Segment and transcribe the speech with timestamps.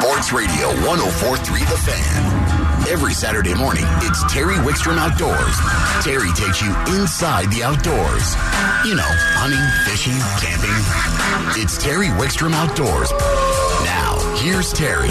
[0.00, 2.88] Sports Radio 1043 The Fan.
[2.88, 5.56] Every Saturday morning, it's Terry Wickstrom Outdoors.
[6.04, 8.34] Terry takes you inside the outdoors.
[8.84, 11.62] You know, hunting, fishing, camping.
[11.62, 13.10] It's Terry Wickstrom Outdoors.
[13.84, 15.08] Now, here's Terry.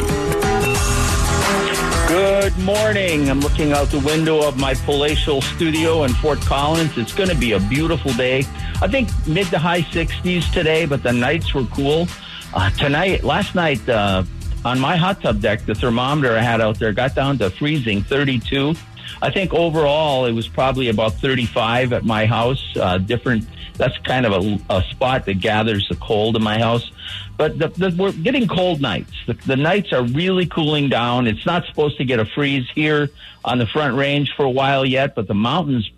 [2.08, 3.30] Good morning.
[3.30, 6.98] I'm looking out the window of my palatial studio in Fort Collins.
[6.98, 8.46] It's going to be a beautiful day.
[8.82, 12.08] I think mid to high 60s today, but the nights were cool.
[12.54, 14.24] Uh, tonight, last night, uh,
[14.66, 18.04] on my hot tub deck, the thermometer I had out there got down to freezing
[18.04, 18.74] 32.
[19.22, 22.64] I think overall it was probably about 35 at my house.
[22.76, 23.48] Uh, different.
[23.78, 26.92] That's kind of a, a spot that gathers the cold in my house.
[27.38, 29.12] But the, the, we're getting cold nights.
[29.28, 31.28] The, the nights are really cooling down.
[31.28, 33.10] It's not supposed to get a freeze here
[33.44, 35.90] on the Front Range for a while yet, but the mountains,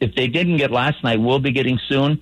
[0.00, 2.20] if they didn't get last night, will be getting soon.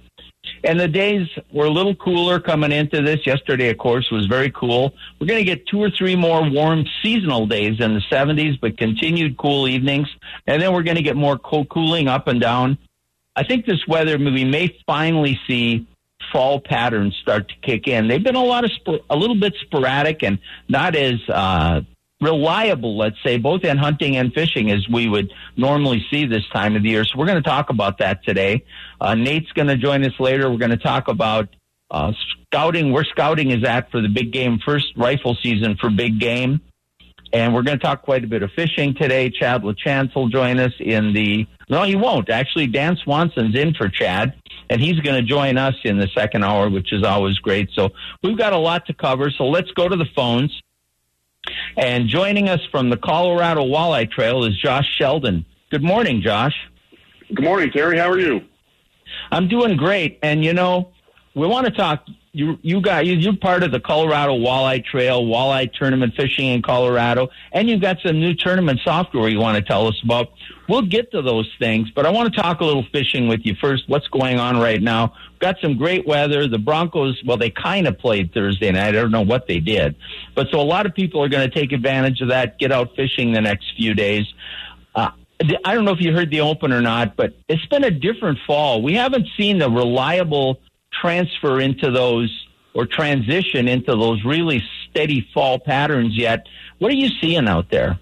[0.65, 3.27] And the days were a little cooler coming into this.
[3.27, 4.95] Yesterday, of course, was very cool.
[5.19, 8.79] We're going to get two or three more warm seasonal days in the 70s, but
[8.79, 10.09] continued cool evenings.
[10.47, 12.78] And then we're going to get more cool cooling up and down.
[13.34, 15.87] I think this weather, we may finally see
[16.33, 18.09] fall patterns start to kick in.
[18.09, 21.81] They've been a lot of sp- a little bit sporadic and not as uh,
[22.23, 26.77] reliable, let's say, both in hunting and fishing as we would normally see this time
[26.77, 27.05] of the year.
[27.05, 28.65] So we're going to talk about that today.
[29.01, 30.50] Uh, Nate's going to join us later.
[30.50, 31.48] We're going to talk about
[31.91, 32.12] uh,
[32.47, 36.61] scouting, where scouting is at for the big game first rifle season for big game.
[37.34, 39.31] And we're going to talk quite a bit of fishing today.
[39.31, 42.28] Chad LaChance will join us in the, no, he won't.
[42.28, 44.34] Actually, Dan Swanson's in for Chad,
[44.69, 47.70] and he's going to join us in the second hour, which is always great.
[47.73, 47.91] So
[48.23, 49.31] we've got a lot to cover.
[49.31, 50.53] So let's go to the phones.
[51.77, 55.45] And joining us from the Colorado Walleye Trail is Josh Sheldon.
[55.71, 56.55] Good morning, Josh.
[57.34, 57.99] Good morning, Terry.
[57.99, 58.43] How are you?
[59.31, 60.19] I'm doing great.
[60.23, 60.91] And you know,
[61.34, 62.07] we want to talk.
[62.34, 66.62] You you got you you're part of the Colorado Walleye Trail, walleye tournament fishing in
[66.62, 70.33] Colorado, and you've got some new tournament software you want to tell us about.
[70.66, 73.55] We'll get to those things, but I want to talk a little fishing with you
[73.60, 73.87] first.
[73.87, 75.12] What's going on right now?
[75.41, 76.48] Got some great weather.
[76.48, 78.88] The Broncos, well, they kind of played Thursday night.
[78.88, 79.94] I don't know what they did,
[80.34, 82.59] but so a lot of people are going to take advantage of that.
[82.59, 84.25] Get out fishing the next few days.
[84.94, 85.10] Uh,
[85.66, 88.38] I don't know if you heard the open or not, but it's been a different
[88.47, 88.81] fall.
[88.81, 90.60] We haven't seen the reliable
[90.92, 96.47] transfer into those or transition into those really steady fall patterns yet.
[96.78, 97.98] What are you seeing out there?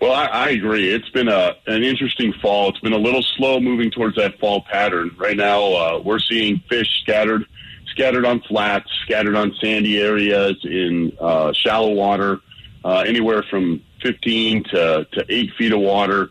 [0.00, 0.92] Well, I, I agree.
[0.92, 2.68] It's been a an interesting fall.
[2.68, 5.10] It's been a little slow moving towards that fall pattern.
[5.16, 7.44] Right now, uh, we're seeing fish scattered,
[7.86, 12.40] scattered on flats, scattered on sandy areas in uh, shallow water,
[12.84, 16.28] uh, anywhere from 15 to, to 8 feet of water.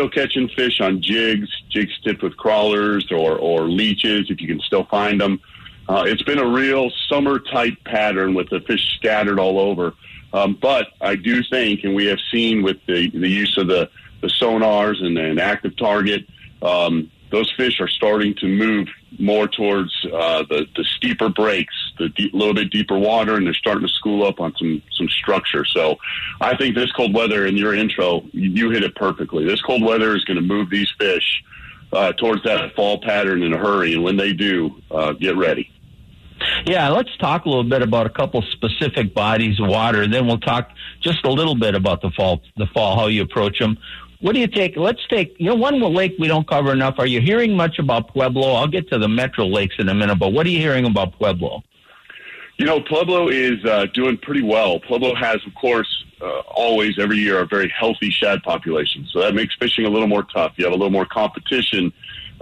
[0.00, 4.58] Still catching fish on jigs, jigs tipped with crawlers or, or leeches if you can
[4.60, 5.42] still find them.
[5.90, 9.92] Uh, it's been a real summer type pattern with the fish scattered all over.
[10.32, 13.90] Um, but I do think, and we have seen with the, the use of the,
[14.22, 16.24] the sonars and an active target,
[16.62, 22.08] um, those fish are starting to move more towards uh, the, the steeper breaks, the
[22.10, 25.64] deep, little bit deeper water, and they're starting to school up on some some structure.
[25.64, 25.98] So,
[26.40, 29.44] I think this cold weather in your intro, you, you hit it perfectly.
[29.44, 31.42] This cold weather is going to move these fish
[31.92, 35.70] uh, towards that fall pattern in a hurry, and when they do, uh, get ready.
[36.64, 40.26] Yeah, let's talk a little bit about a couple specific bodies of water, and then
[40.26, 43.78] we'll talk just a little bit about the fall, the fall, how you approach them.
[44.20, 44.76] What do you take?
[44.76, 46.96] Let's take, you know, one lake we don't cover enough.
[46.98, 48.52] Are you hearing much about Pueblo?
[48.52, 51.12] I'll get to the metro lakes in a minute, but what are you hearing about
[51.14, 51.62] Pueblo?
[52.58, 54.78] You know, Pueblo is uh, doing pretty well.
[54.80, 55.88] Pueblo has, of course,
[56.20, 60.08] uh, always every year a very healthy shad population, so that makes fishing a little
[60.08, 60.52] more tough.
[60.56, 61.90] You have a little more competition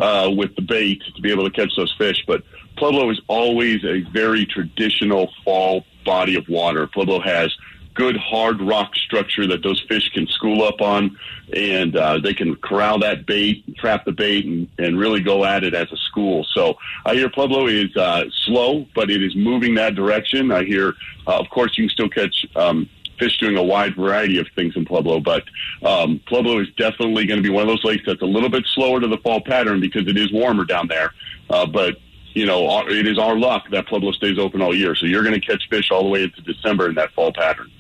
[0.01, 2.43] uh, with the bait to be able to catch those fish, but
[2.77, 6.89] Pueblo is always a very traditional fall body of water.
[6.89, 7.55] Pueblo has
[7.95, 11.19] good hard rock structure that those fish can school up on,
[11.55, 15.65] and uh, they can corral that bait, trap the bait, and, and really go at
[15.65, 16.47] it as a school.
[16.55, 20.53] So I hear Pueblo is uh, slow, but it is moving that direction.
[20.53, 20.95] I hear,
[21.27, 22.47] uh, of course, you can still catch.
[22.57, 22.89] Um,
[23.19, 25.43] fish doing a wide variety of things in Pueblo, but
[25.83, 28.65] um, Pueblo is definitely going to be one of those lakes that's a little bit
[28.75, 31.13] slower to the fall pattern because it is warmer down there.
[31.51, 31.97] Uh, but
[32.35, 34.95] you know, it is our luck that Pueblo stays open all year.
[34.95, 37.71] So you're going to catch fish all the way into December in that fall pattern.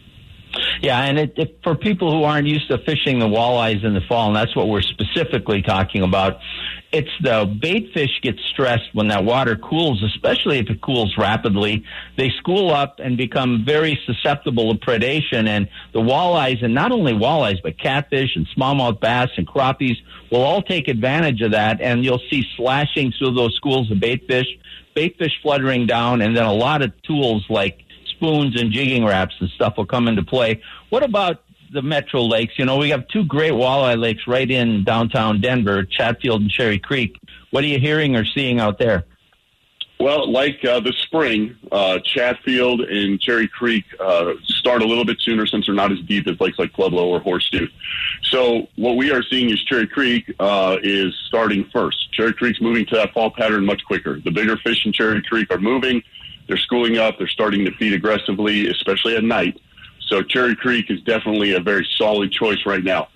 [0.80, 4.00] Yeah, and it, it, for people who aren't used to fishing the walleyes in the
[4.08, 6.38] fall, and that's what we're specifically talking about,
[6.90, 11.84] it's the bait fish get stressed when that water cools, especially if it cools rapidly.
[12.16, 17.12] They school up and become very susceptible to predation, and the walleyes, and not only
[17.12, 19.96] walleyes, but catfish and smallmouth bass and crappies
[20.30, 24.26] will all take advantage of that, and you'll see slashing through those schools of bait
[24.26, 24.46] fish,
[24.94, 27.84] bait fish fluttering down, and then a lot of tools like
[28.18, 30.62] spoons and jigging raps and stuff will come into play.
[30.90, 31.42] What about
[31.72, 32.54] the Metro Lakes?
[32.58, 36.78] You know, we have two great walleye lakes right in downtown Denver, Chatfield and Cherry
[36.78, 37.16] Creek.
[37.50, 39.04] What are you hearing or seeing out there?
[40.00, 45.20] Well, like uh, the spring, uh, Chatfield and Cherry Creek uh, start a little bit
[45.20, 47.66] sooner since they're not as deep as lakes like Pueblo or Horseshoe.
[48.22, 52.12] So what we are seeing is Cherry Creek uh, is starting first.
[52.12, 54.20] Cherry Creek's moving to that fall pattern much quicker.
[54.20, 56.02] The bigger fish in Cherry Creek are moving.
[56.48, 57.18] They're schooling up.
[57.18, 59.60] They're starting to feed aggressively, especially at night.
[60.08, 63.08] So Cherry Creek is definitely a very solid choice right now.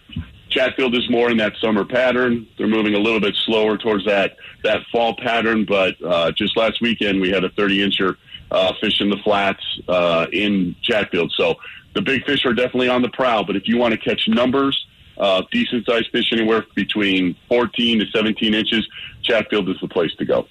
[0.50, 2.46] Chatfield is more in that summer pattern.
[2.58, 6.80] They're moving a little bit slower towards that that fall pattern, but uh, just last
[6.80, 8.16] weekend we had a 30 incher
[8.50, 11.32] uh, fish in the flats uh, in Chatfield.
[11.36, 11.56] So
[11.94, 13.44] the big fish are definitely on the prowl.
[13.44, 14.86] But if you want to catch numbers,
[15.16, 18.86] uh, decent sized fish anywhere between 14 to 17 inches,
[19.22, 20.46] Chatfield is the place to go.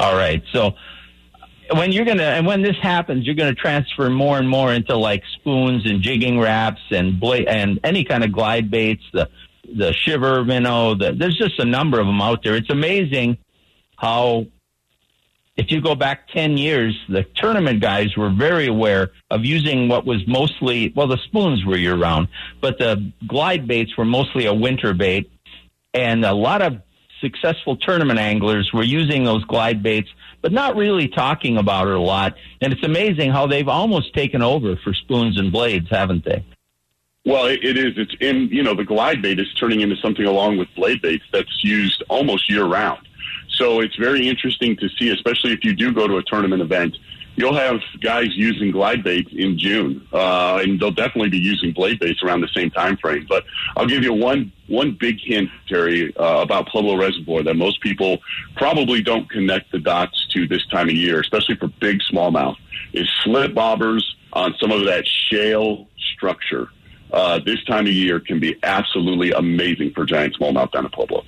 [0.00, 0.74] All right, so
[1.72, 5.22] when you're gonna and when this happens, you're gonna transfer more and more into like
[5.34, 9.28] spoons and jigging raps and bla- and any kind of glide baits, the
[9.76, 10.94] the shiver minnow.
[10.94, 12.54] The, there's just a number of them out there.
[12.54, 13.38] It's amazing
[13.96, 14.46] how
[15.58, 20.06] if you go back 10 years, the tournament guys were very aware of using what
[20.06, 22.28] was mostly, well, the spoons were year round,
[22.60, 25.28] but the glide baits were mostly a winter bait.
[25.92, 26.80] And a lot of
[27.20, 30.08] successful tournament anglers were using those glide baits
[30.42, 32.36] but not really talking about it a lot.
[32.60, 36.44] And it's amazing how they've almost taken over for spoons and blades, haven't they?
[37.24, 37.92] Well, it, is.
[37.96, 41.24] It's in, you know, the glide bait is turning into something along with blade baits
[41.32, 43.06] that's used almost year round.
[43.50, 46.96] So it's very interesting to see, especially if you do go to a tournament event
[47.38, 52.00] you'll have guys using glide baits in June, uh, and they'll definitely be using blade
[52.00, 53.26] baits around the same time frame.
[53.28, 53.44] But
[53.76, 58.18] I'll give you one one big hint, Terry, uh, about Pueblo Reservoir that most people
[58.56, 62.56] probably don't connect the dots to this time of year, especially for big smallmouth,
[62.92, 64.02] is slip bobbers
[64.34, 66.68] on some of that shale structure.
[67.12, 71.24] Uh, this time of year can be absolutely amazing for giant smallmouth down at Pueblo.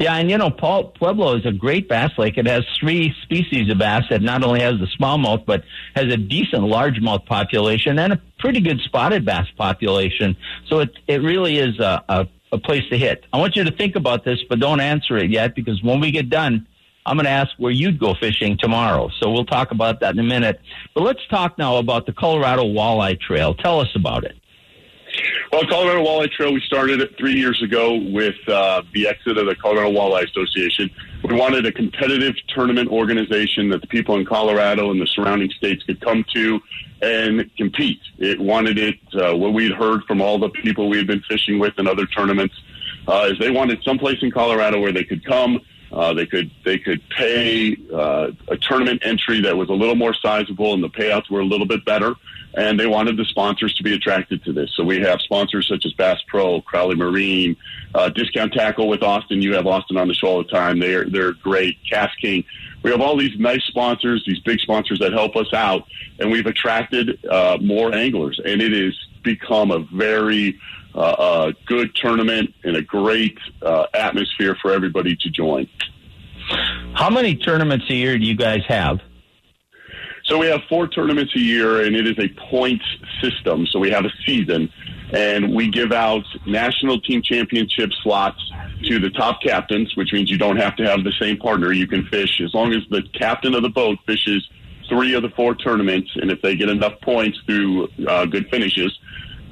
[0.00, 2.38] Yeah, and you know, Pueblo is a great bass lake.
[2.38, 5.64] It has three species of bass that not only has the smallmouth, but
[5.94, 10.36] has a decent largemouth population and a pretty good spotted bass population.
[10.68, 13.24] So it it really is a, a, a place to hit.
[13.32, 16.10] I want you to think about this, but don't answer it yet because when we
[16.10, 16.66] get done,
[17.04, 19.10] I'm going to ask where you'd go fishing tomorrow.
[19.20, 20.60] So we'll talk about that in a minute.
[20.94, 23.54] But let's talk now about the Colorado Walleye Trail.
[23.54, 24.36] Tell us about it.
[25.52, 29.46] Well, Colorado Walleye Trail, we started it three years ago with uh, the exit of
[29.46, 30.90] the Colorado Walleye Association.
[31.24, 35.82] We wanted a competitive tournament organization that the people in Colorado and the surrounding states
[35.84, 36.60] could come to
[37.02, 38.00] and compete.
[38.18, 41.58] It wanted it, uh, what we'd heard from all the people we had been fishing
[41.58, 42.54] with in other tournaments,
[43.06, 45.60] uh, is they wanted someplace in Colorado where they could come.
[45.92, 50.14] Uh, they could they could pay uh, a tournament entry that was a little more
[50.14, 52.14] sizable, and the payouts were a little bit better
[52.54, 54.70] and they wanted the sponsors to be attracted to this.
[54.74, 57.56] So we have sponsors such as Bass Pro, Crowley Marine,
[57.94, 59.40] uh, Discount Tackle with Austin.
[59.40, 60.78] You have Austin on the show all the time.
[60.78, 61.78] They're they're great.
[61.90, 62.44] KastKing.
[62.82, 65.84] We have all these nice sponsors, these big sponsors that help us out,
[66.18, 70.58] and we've attracted uh, more anglers, and it has become a very
[70.94, 75.68] uh, uh, good tournament and a great uh, atmosphere for everybody to join.
[76.94, 79.00] How many tournaments a year do you guys have?
[80.24, 82.84] So we have four tournaments a year, and it is a points
[83.20, 83.66] system.
[83.66, 84.72] So we have a season,
[85.12, 88.40] and we give out national team championship slots
[88.84, 91.72] to the top captains, which means you don't have to have the same partner.
[91.72, 94.48] You can fish as long as the captain of the boat fishes
[94.88, 98.96] three of the four tournaments, and if they get enough points through uh, good finishes,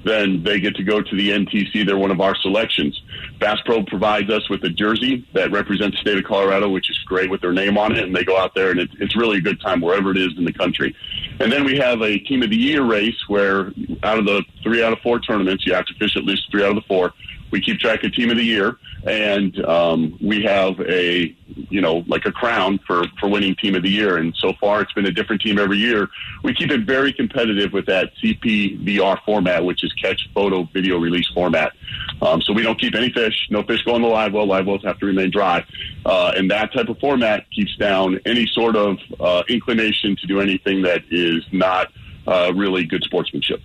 [0.04, 1.84] then they get to go to the NTC.
[1.84, 3.00] They're one of our selections.
[3.38, 6.98] Bass Pro provides us with a jersey that represents the state of Colorado, which is
[7.00, 9.38] great with their name on it, and they go out there and it, it's really
[9.38, 10.94] a good time wherever it is in the country.
[11.38, 14.82] And then we have a Team of the Year race where out of the three
[14.82, 17.12] out of four tournaments, you have to fish at least three out of the four.
[17.50, 21.34] We keep track of Team of the Year, and um, we have a
[21.68, 24.18] you know like a crown for for winning Team of the Year.
[24.18, 26.08] And so far, it's been a different team every year.
[26.42, 31.28] We keep it very competitive with that CPVR format, which is catch, photo, video release
[31.28, 31.72] format.
[32.22, 33.48] Um, so we don't keep any fish.
[33.50, 34.46] No fish go in the live well.
[34.46, 35.64] Live wells have to remain dry.
[36.04, 40.40] Uh, and that type of format keeps down any sort of uh, inclination to do
[40.40, 41.88] anything that is not
[42.26, 43.60] uh, really good sportsmanship.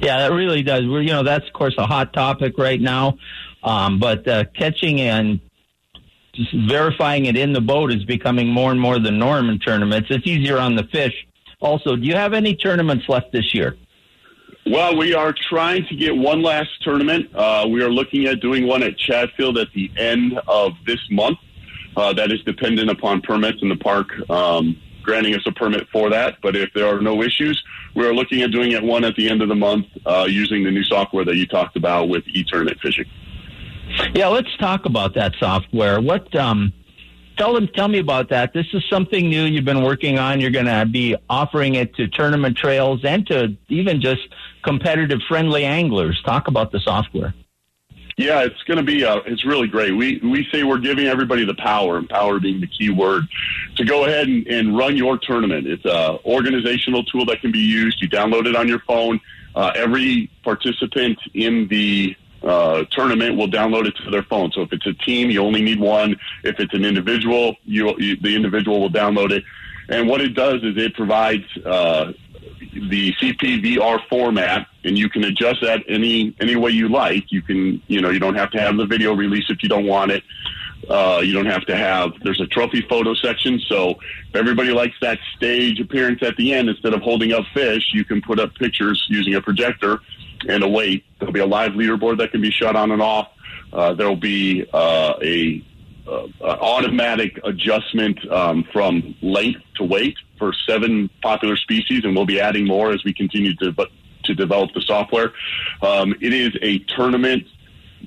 [0.00, 0.86] Yeah, that really does.
[0.86, 3.18] We're, you know, that's of course a hot topic right now.
[3.62, 5.40] Um, but uh, catching and
[6.68, 10.08] verifying it in the boat is becoming more and more the norm in tournaments.
[10.10, 11.14] It's easier on the fish.
[11.60, 13.76] Also, do you have any tournaments left this year?
[14.66, 17.30] Well, we are trying to get one last tournament.
[17.34, 21.38] Uh, we are looking at doing one at Chatfield at the end of this month.
[21.96, 24.76] Uh, that is dependent upon permits in the park um,
[25.06, 26.38] granting us a permit for that.
[26.42, 27.62] But if there are no issues,
[27.94, 30.64] we are looking at doing it one at the end of the month uh, using
[30.64, 33.06] the new software that you talked about with e-tournament fishing.
[34.14, 36.00] Yeah, let's talk about that software.
[36.00, 36.72] What um,
[37.38, 38.52] tell them tell me about that.
[38.52, 40.40] This is something new you've been working on.
[40.40, 44.28] You're going to be offering it to tournament trails and to even just
[44.64, 46.20] competitive friendly anglers.
[46.24, 47.32] Talk about the software.
[48.16, 49.92] Yeah, it's going to be uh, it's really great.
[49.92, 53.24] We we say we're giving everybody the power, and power being the key word,
[53.76, 55.66] to go ahead and, and run your tournament.
[55.66, 58.00] It's a organizational tool that can be used.
[58.00, 59.20] You download it on your phone.
[59.54, 64.50] Uh, every participant in the uh, tournament will download it to their phone.
[64.52, 66.16] So if it's a team, you only need one.
[66.42, 69.44] If it's an individual, you, you the individual will download it.
[69.88, 72.12] And what it does is it provides uh,
[72.58, 77.30] the CPVR format, and you can adjust that any any way you like.
[77.30, 79.86] You can, you know, you don't have to have the video release if you don't
[79.86, 80.22] want it.
[80.88, 82.12] Uh, you don't have to have.
[82.22, 83.90] There's a trophy photo section, so
[84.28, 88.04] if everybody likes that stage appearance at the end, instead of holding up fish, you
[88.04, 90.00] can put up pictures using a projector
[90.48, 91.04] and a weight.
[91.18, 93.28] There'll be a live leaderboard that can be shut on and off.
[93.72, 95.64] Uh, there'll be uh, a
[96.08, 102.66] automatic adjustment um, from length to weight for seven popular species, and we'll be adding
[102.66, 103.74] more as we continue to
[104.24, 105.32] to develop the software.
[105.82, 107.44] Um, it is a tournament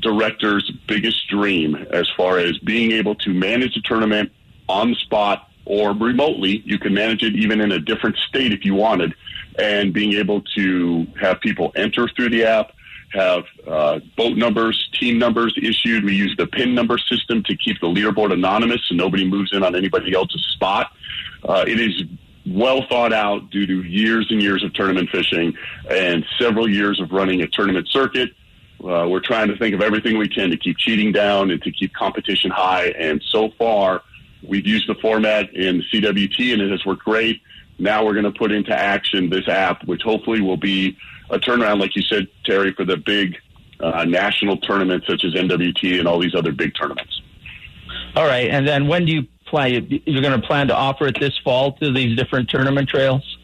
[0.02, 4.32] director's biggest dream as far as being able to manage a tournament
[4.68, 6.62] on the spot or remotely.
[6.66, 9.16] You can manage it even in a different state if you wanted,
[9.58, 12.72] and being able to have people enter through the app
[13.14, 16.04] have uh, boat numbers, team numbers issued.
[16.04, 19.64] We use the PIN number system to keep the leaderboard anonymous so nobody moves in
[19.64, 20.92] on anybody else's spot.
[21.48, 22.04] Uh, it is
[22.46, 25.54] well thought out due to years and years of tournament fishing
[25.90, 28.32] and several years of running a tournament circuit.
[28.84, 31.72] Uh, we're trying to think of everything we can to keep cheating down and to
[31.72, 32.88] keep competition high.
[32.98, 34.04] And so far,
[34.42, 37.42] we've used the format in the CWT and it has worked great.
[37.78, 40.98] Now we're going to put into action this app, which hopefully will be
[41.30, 43.38] a turnaround, like you said, Terry, for the big
[43.80, 47.22] uh, national tournaments such as NWT and all these other big tournaments.
[48.16, 49.88] All right, and then when do you plan?
[50.06, 53.38] You're going to plan to offer it this fall to these different tournament trails?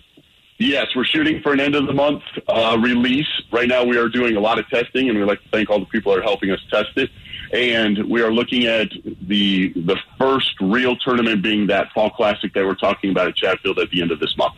[0.58, 3.28] Yes, we're shooting for an end of the month uh, release.
[3.52, 5.80] Right now, we are doing a lot of testing, and we'd like to thank all
[5.80, 7.10] the people that are helping us test it.
[7.52, 8.90] And we are looking at
[9.22, 13.80] the the first real tournament being that fall classic that we're talking about at Chatfield
[13.80, 14.56] at the end of this month.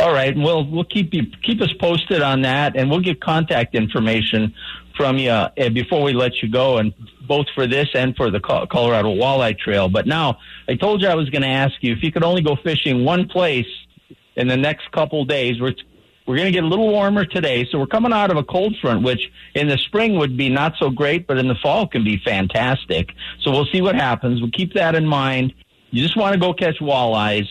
[0.00, 3.74] All right, we'll we'll keep you keep us posted on that, and we'll get contact
[3.74, 4.54] information
[4.96, 6.94] from you uh, before we let you go, and
[7.26, 9.88] both for this and for the Colorado Walleye Trail.
[9.88, 10.38] But now,
[10.68, 13.04] I told you I was going to ask you if you could only go fishing
[13.04, 13.66] one place
[14.36, 15.60] in the next couple days.
[15.60, 15.74] We're
[16.26, 18.74] we're going to get a little warmer today, so we're coming out of a cold
[18.80, 22.02] front, which in the spring would be not so great, but in the fall can
[22.02, 23.10] be fantastic.
[23.42, 24.40] So we'll see what happens.
[24.40, 25.52] We'll keep that in mind.
[25.90, 27.46] You just want to go catch walleyes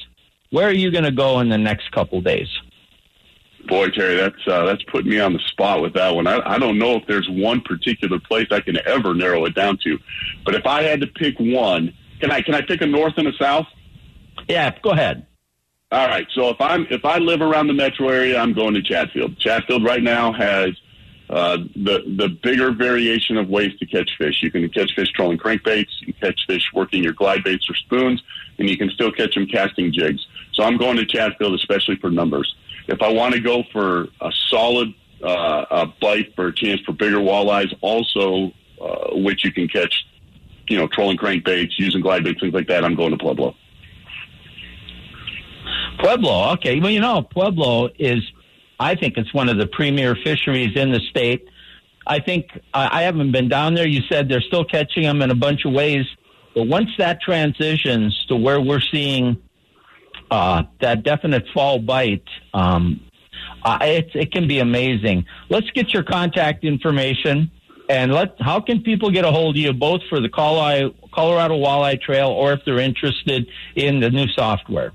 [0.53, 2.47] where are you going to go in the next couple days?
[3.65, 6.27] Boy, Terry, that's uh, that's putting me on the spot with that one.
[6.27, 9.79] I, I don't know if there's one particular place I can ever narrow it down
[9.83, 9.97] to,
[10.45, 13.27] but if I had to pick one, can I can I pick a north and
[13.27, 13.65] a south?
[14.47, 15.25] Yeah, go ahead.
[15.91, 16.27] All right.
[16.35, 19.39] So if I'm if I live around the metro area, I'm going to Chatfield.
[19.39, 20.71] Chatfield right now has
[21.29, 24.43] uh, the the bigger variation of ways to catch fish.
[24.43, 27.75] You can catch fish trolling crankbaits, you can catch fish working your glide baits or
[27.75, 28.21] spoons,
[28.59, 30.23] and you can still catch them casting jigs.
[30.53, 32.53] So I'm going to Chatfield, especially for numbers.
[32.87, 34.93] If I want to go for a solid
[35.23, 40.05] uh, a bite for a chance for bigger walleyes, also uh, which you can catch,
[40.67, 43.55] you know, trolling crankbaits, using glide baits, things like that, I'm going to Pueblo.
[45.99, 46.79] Pueblo, okay.
[46.79, 48.19] Well, you know, Pueblo is,
[48.79, 51.47] I think it's one of the premier fisheries in the state.
[52.05, 53.87] I think I haven't been down there.
[53.87, 56.05] You said they're still catching them in a bunch of ways,
[56.53, 59.41] but once that transitions to where we're seeing
[60.33, 62.99] uh, that definite fall bite, um,
[63.63, 65.25] uh, it, it can be amazing.
[65.47, 67.51] Let's get your contact information
[67.87, 68.35] and let.
[68.39, 72.53] How can people get a hold of you both for the Colorado, Walleye Trail or
[72.53, 74.91] if they're interested in the new software?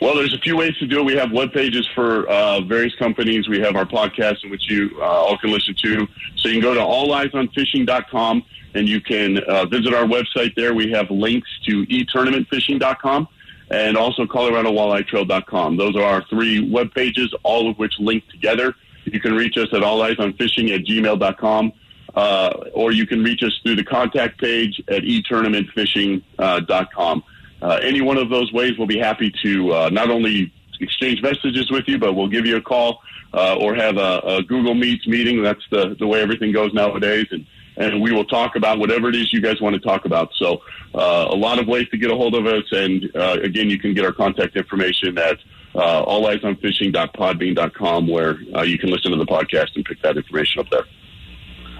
[0.00, 1.04] Well, there's a few ways to do it.
[1.04, 3.46] We have web pages for uh, various companies.
[3.46, 6.08] We have our podcast in which you uh, all can listen to.
[6.36, 8.42] So you can go to alleyesonfishing.com
[8.74, 10.72] and you can uh, visit our website there.
[10.72, 13.28] We have links to etournamentfishing.com
[13.74, 15.76] and also ColoradoWalleyeTrail.com.
[15.76, 18.76] Those are our three web pages, all of which link together.
[19.04, 21.72] You can reach us at alleyesonfishing at gmail.com,
[22.14, 27.24] uh, or you can reach us through the contact page at etournamentfishing.com.
[27.62, 31.70] Uh, any one of those ways, we'll be happy to uh, not only exchange messages
[31.70, 33.00] with you, but we'll give you a call
[33.32, 35.42] uh, or have a, a, Google Meets meeting.
[35.42, 37.26] That's the, the way everything goes nowadays.
[37.30, 37.44] And
[37.76, 40.30] and we will talk about whatever it is you guys want to talk about.
[40.34, 40.62] So,
[40.94, 43.78] uh, a lot of ways to get a hold of us, and uh, again, you
[43.78, 45.38] can get our contact information at
[45.74, 50.70] uh, alleyesonfishing.podbean.com, where uh, you can listen to the podcast and pick that information up
[50.70, 50.84] there.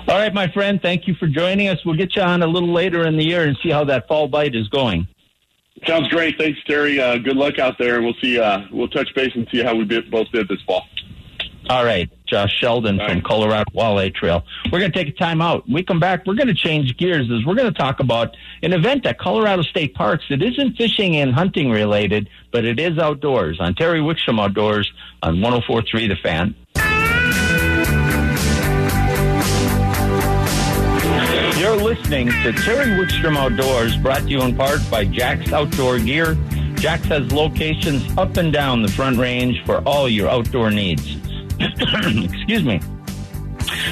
[0.06, 1.82] All right, my friend, thank you for joining us.
[1.84, 4.28] We'll get you on a little later in the year and see how that fall
[4.28, 5.08] bite is going.
[5.86, 6.36] Sounds great.
[6.38, 7.00] Thanks, Terry.
[7.00, 8.02] Uh, good luck out there.
[8.02, 8.38] We'll see.
[8.38, 10.86] Uh, we'll touch base and see how we both did this fall.
[11.70, 13.24] All right, Josh Sheldon All from right.
[13.24, 14.42] Colorado Walleye Trail.
[14.72, 15.66] We're going to take a time out.
[15.66, 16.26] When we come back.
[16.26, 17.30] We're going to change gears.
[17.30, 20.24] As we're going to talk about an event at Colorado State Parks.
[20.30, 25.36] It isn't fishing and hunting related, but it is outdoors on Terry Wickstrom Outdoors on
[25.36, 26.56] 104.3 The Fan.
[31.60, 36.36] You're listening to Terry Wickstrom Outdoors, brought to you in part by Jack's Outdoor Gear.
[36.74, 41.16] Jack's has locations up and down the Front Range for all your outdoor needs.
[42.34, 42.80] Excuse me.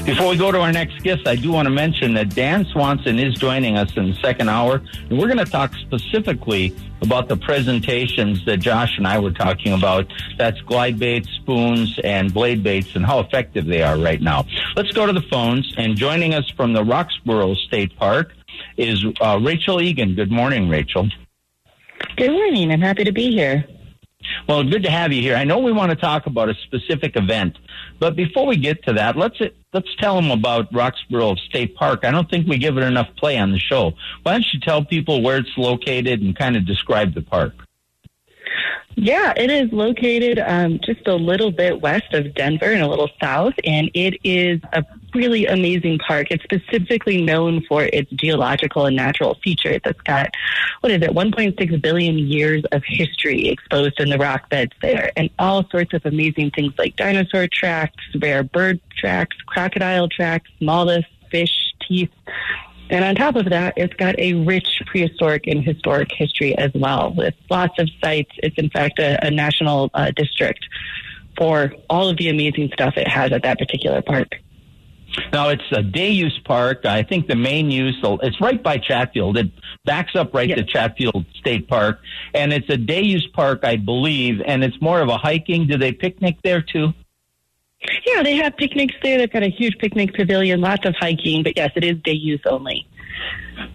[0.04, 3.18] Before we go to our next guest, I do want to mention that Dan Swanson
[3.18, 7.36] is joining us in the second hour, and we're going to talk specifically about the
[7.36, 10.12] presentations that Josh and I were talking about.
[10.38, 14.44] That's glide baits, spoons, and blade baits, and how effective they are right now.
[14.76, 18.32] Let's go to the phones, and joining us from the Roxborough State Park
[18.76, 20.14] is uh, Rachel Egan.
[20.14, 21.08] Good morning, Rachel.
[22.16, 22.72] Good morning.
[22.72, 23.64] I'm happy to be here.
[24.48, 25.36] Well, good to have you here.
[25.36, 27.58] I know we want to talk about a specific event,
[27.98, 29.40] but before we get to that, let's
[29.72, 32.04] let's tell them about Roxborough State Park.
[32.04, 33.92] I don't think we give it enough play on the show.
[34.22, 37.54] Why don't you tell people where it's located and kind of describe the park?
[38.94, 43.08] Yeah, it is located um, just a little bit west of Denver and a little
[43.20, 44.84] south, and it is a
[45.14, 46.28] really amazing park.
[46.30, 49.80] It's specifically known for its geological and natural features.
[49.84, 50.30] It's got,
[50.80, 55.30] what is it, 1.6 billion years of history exposed in the rock beds there, and
[55.38, 61.72] all sorts of amazing things like dinosaur tracks, rare bird tracks, crocodile tracks, mollusks, fish,
[61.86, 62.10] teeth.
[62.92, 67.14] And on top of that, it's got a rich prehistoric and historic history as well,
[67.16, 68.30] with lots of sites.
[68.42, 70.62] It's in fact a, a national uh, district
[71.38, 74.36] for all of the amazing stuff it has at that particular park.
[75.32, 76.84] Now it's a day use park.
[76.84, 79.38] I think the main use it's right by Chatfield.
[79.38, 79.50] It
[79.86, 80.58] backs up right yes.
[80.58, 81.98] to Chatfield State Park,
[82.34, 84.42] and it's a day use park, I believe.
[84.44, 85.66] And it's more of a hiking.
[85.66, 86.92] Do they picnic there too?
[88.06, 89.18] Yeah, they have picnics there.
[89.18, 92.40] They've got a huge picnic pavilion, lots of hiking, but yes, it is day use
[92.46, 92.86] only.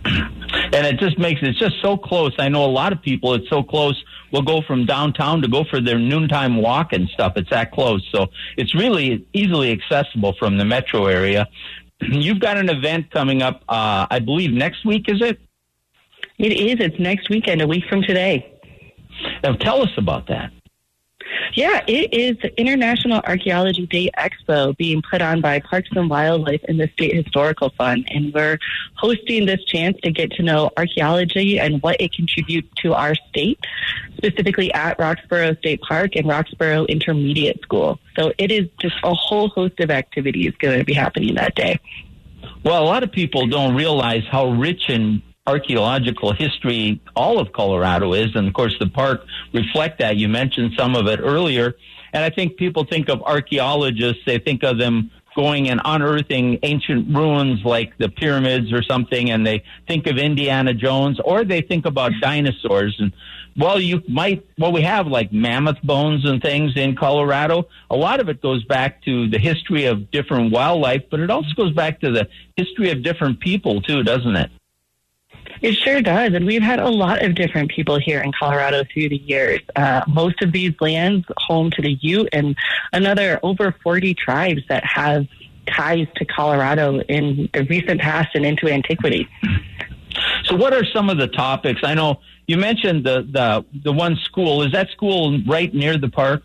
[0.05, 2.33] And it just makes it's just so close.
[2.39, 3.33] I know a lot of people.
[3.33, 4.01] It's so close.
[4.31, 7.33] Will go from downtown to go for their noontime walk and stuff.
[7.37, 11.47] It's that close, so it's really easily accessible from the metro area.
[12.01, 13.63] You've got an event coming up.
[13.69, 15.07] Uh, I believe next week.
[15.07, 15.39] Is it?
[16.37, 16.85] It is.
[16.85, 18.53] It's next weekend, a week from today.
[19.43, 20.51] Now, tell us about that.
[21.53, 26.61] Yeah, it is the International Archaeology Day Expo being put on by Parks and Wildlife
[26.67, 28.07] and the State Historical Fund.
[28.11, 28.59] And we're
[28.95, 33.59] hosting this chance to get to know archaeology and what it contributes to our state,
[34.17, 37.99] specifically at Roxborough State Park and Roxborough Intermediate School.
[38.17, 41.79] So it is just a whole host of activities going to be happening that day.
[42.63, 48.13] Well, a lot of people don't realize how rich and archaeological history all of Colorado
[48.13, 49.21] is, and of course the park
[49.53, 50.17] reflect that.
[50.17, 51.75] You mentioned some of it earlier,
[52.13, 57.15] and I think people think of archaeologists, they think of them going and unearthing ancient
[57.15, 61.85] ruins like the pyramids or something, and they think of Indiana Jones, or they think
[61.85, 62.95] about dinosaurs.
[62.99, 63.13] And
[63.55, 67.67] well, you might, well, we have like mammoth bones and things in Colorado.
[67.91, 71.49] A lot of it goes back to the history of different wildlife, but it also
[71.55, 74.49] goes back to the history of different people too, doesn't it?
[75.61, 76.33] It sure does.
[76.33, 79.61] And we've had a lot of different people here in Colorado through the years.
[79.75, 82.55] Uh, most of these lands home to the Ute and
[82.93, 85.27] another over 40 tribes that have
[85.67, 89.27] ties to Colorado in the recent past and into antiquity.
[90.45, 91.81] So, what are some of the topics?
[91.83, 94.63] I know you mentioned the the the one school.
[94.63, 96.43] Is that school right near the park?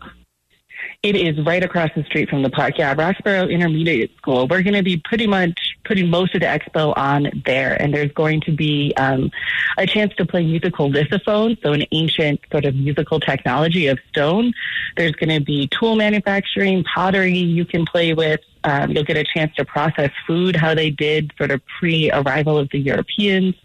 [1.03, 2.77] It is right across the street from the park.
[2.77, 4.47] Yeah, Roxborough Intermediate School.
[4.47, 8.13] We're going to be pretty much putting most of the expo on there, and there's
[8.13, 9.29] going to be um,
[9.77, 14.53] a chance to play musical lithophone, so an ancient sort of musical technology of stone.
[14.95, 18.39] There's going to be tool manufacturing, pottery you can play with.
[18.63, 22.69] Um, you'll get a chance to process food, how they did sort of pre-arrival of
[22.69, 23.55] the Europeans.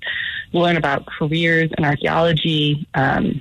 [0.53, 2.89] Learn about careers in archaeology.
[2.95, 3.41] Um,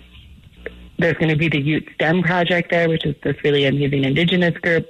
[0.98, 4.58] there's going to be the Ute STEM project there, which is this really amazing indigenous
[4.58, 4.90] group.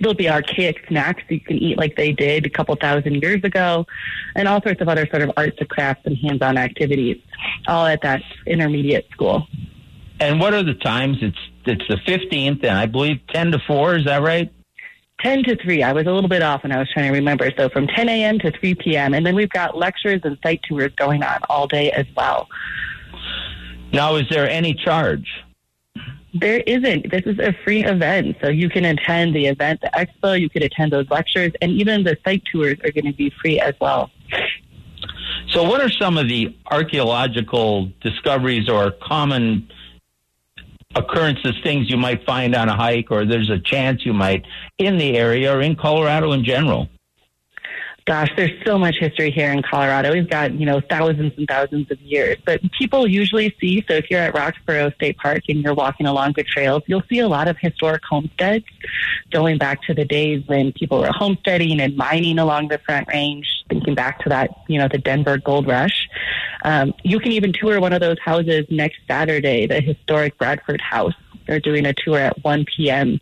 [0.00, 3.86] There'll be archaic snacks you can eat like they did a couple thousand years ago,
[4.34, 7.18] and all sorts of other sort of arts and crafts and hands-on activities,
[7.66, 9.46] all at that intermediate school.
[10.20, 11.18] And what are the times?
[11.20, 13.96] It's it's the 15th, and I believe 10 to 4.
[13.96, 14.52] Is that right?
[15.20, 15.82] 10 to 3.
[15.82, 17.50] I was a little bit off when I was trying to remember.
[17.56, 18.38] So from 10 a.m.
[18.40, 19.14] to 3 p.m.
[19.14, 22.48] And then we've got lectures and site tours going on all day as well.
[23.96, 25.26] Now, is there any charge?
[26.34, 27.10] There isn't.
[27.10, 28.36] This is a free event.
[28.42, 32.04] So you can attend the event, the expo, you could attend those lectures, and even
[32.04, 34.10] the site tours are going to be free as well.
[35.48, 39.70] So, what are some of the archaeological discoveries or common
[40.94, 44.44] occurrences, things you might find on a hike, or there's a chance you might
[44.76, 46.90] in the area or in Colorado in general?
[48.06, 50.12] Gosh, there's so much history here in Colorado.
[50.12, 52.36] We've got, you know, thousands and thousands of years.
[52.46, 56.34] But people usually see, so if you're at Roxborough State Park and you're walking along
[56.36, 58.64] the trails, you'll see a lot of historic homesteads
[59.32, 63.44] going back to the days when people were homesteading and mining along the Front Range,
[63.68, 66.08] thinking back to that, you know, the Denver Gold Rush.
[66.62, 71.14] Um, you can even tour one of those houses next Saturday, the historic Bradford House.
[71.48, 73.18] They're doing a tour at 1 p.m.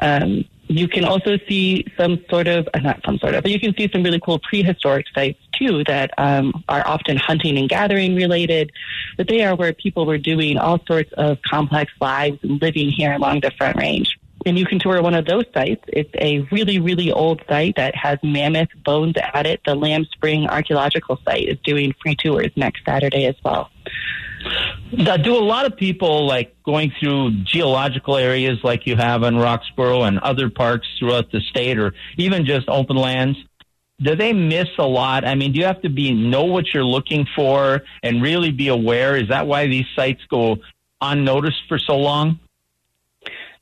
[0.00, 3.60] Um, you can also see some sort of, uh, not some sort of, but you
[3.60, 8.16] can see some really cool prehistoric sites too that um, are often hunting and gathering
[8.16, 8.72] related.
[9.16, 13.12] But they are where people were doing all sorts of complex lives and living here
[13.12, 14.18] along the Front Range.
[14.44, 15.82] And you can tour one of those sites.
[15.88, 19.60] It's a really, really old site that has mammoth bones at it.
[19.64, 23.70] The Lamb Spring Archaeological Site is doing free tours next Saturday as well.
[24.90, 30.06] Do a lot of people like going through geological areas like you have in Roxborough
[30.06, 33.36] and other parks throughout the state, or even just open lands?
[34.00, 35.24] Do they miss a lot?
[35.26, 38.68] I mean, do you have to be know what you're looking for and really be
[38.68, 39.16] aware?
[39.16, 40.58] Is that why these sites go
[41.00, 42.38] unnoticed for so long?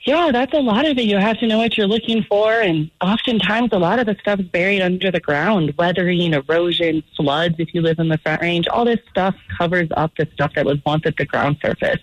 [0.04, 1.04] Yeah, that's a lot of it.
[1.04, 4.38] You have to know what you're looking for, and oftentimes a lot of the stuff
[4.38, 5.72] is buried under the ground.
[5.78, 7.54] Weathering, erosion, floods.
[7.58, 10.66] If you live in the Front Range, all this stuff covers up the stuff that
[10.66, 12.00] was once at the ground surface.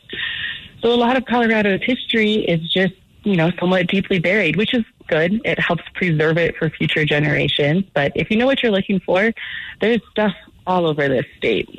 [0.81, 4.83] So a lot of Colorado's history is just you know somewhat deeply buried, which is
[5.05, 5.39] good.
[5.45, 7.85] It helps preserve it for future generations.
[7.93, 9.31] But if you know what you're looking for,
[9.79, 10.33] there's stuff
[10.65, 11.69] all over this state.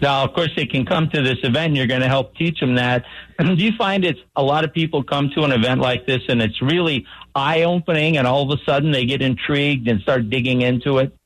[0.00, 1.76] Now, of course, they can come to this event.
[1.76, 3.04] You're going to help teach them that.
[3.38, 6.40] Do you find it's a lot of people come to an event like this and
[6.42, 10.62] it's really eye opening, and all of a sudden they get intrigued and start digging
[10.62, 11.16] into it?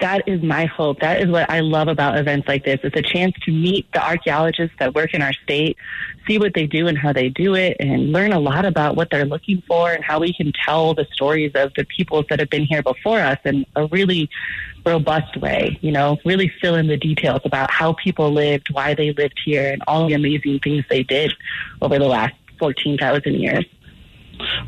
[0.00, 1.00] That is my hope.
[1.00, 2.80] That is what I love about events like this.
[2.82, 5.76] It's a chance to meet the archaeologists that work in our state,
[6.26, 9.10] see what they do and how they do it, and learn a lot about what
[9.10, 12.48] they're looking for and how we can tell the stories of the peoples that have
[12.48, 14.30] been here before us in a really
[14.86, 15.78] robust way.
[15.82, 19.72] You know, really fill in the details about how people lived, why they lived here,
[19.72, 21.34] and all the amazing things they did
[21.82, 23.66] over the last 14,000 years.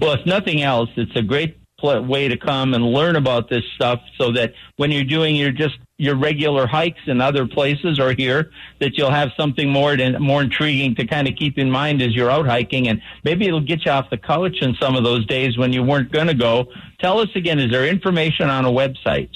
[0.01, 4.01] Well, if nothing else, it's a great way to come and learn about this stuff
[4.19, 8.51] so that when you're doing your just your regular hikes in other places or here
[8.81, 12.15] that you'll have something more to, more intriguing to kind of keep in mind as
[12.15, 15.25] you're out hiking and maybe it'll get you off the couch in some of those
[15.27, 16.67] days when you weren't going to go.
[17.01, 19.31] Tell us again, is there information on a website?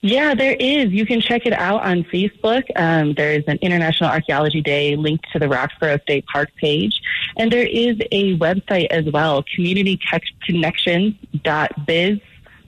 [0.00, 0.90] Yeah, there is.
[0.92, 2.64] You can check it out on Facebook.
[2.76, 7.00] Um, there is an International Archaeology Day linked to the Roxborough State Park page.
[7.36, 12.18] And there is a website as well, communityconnections.biz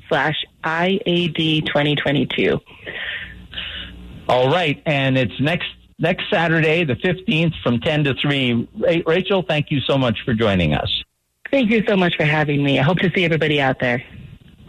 [0.09, 2.59] slash IAD 2022.
[4.29, 4.83] All right.
[4.87, 9.03] And it's next next Saturday, the 15th, from 10 to 3.
[9.07, 11.05] Rachel, thank you so much for joining us.
[11.51, 12.79] Thank you so much for having me.
[12.79, 14.03] I hope to see everybody out there.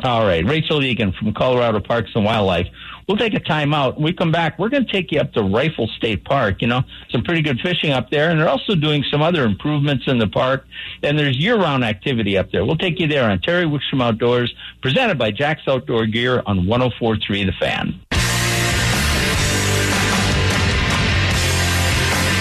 [0.03, 0.43] All right.
[0.43, 2.67] Rachel Egan from Colorado Parks and Wildlife.
[3.07, 3.95] We'll take a time out.
[3.95, 6.61] When we come back, we're going to take you up to Rifle State Park.
[6.61, 10.05] You know, some pretty good fishing up there, and they're also doing some other improvements
[10.07, 10.65] in the park.
[11.03, 12.65] And there's year-round activity up there.
[12.65, 17.45] We'll take you there on Terry Wickstrom Outdoors, presented by Jack's Outdoor Gear on 104.3
[17.45, 18.01] The Fan.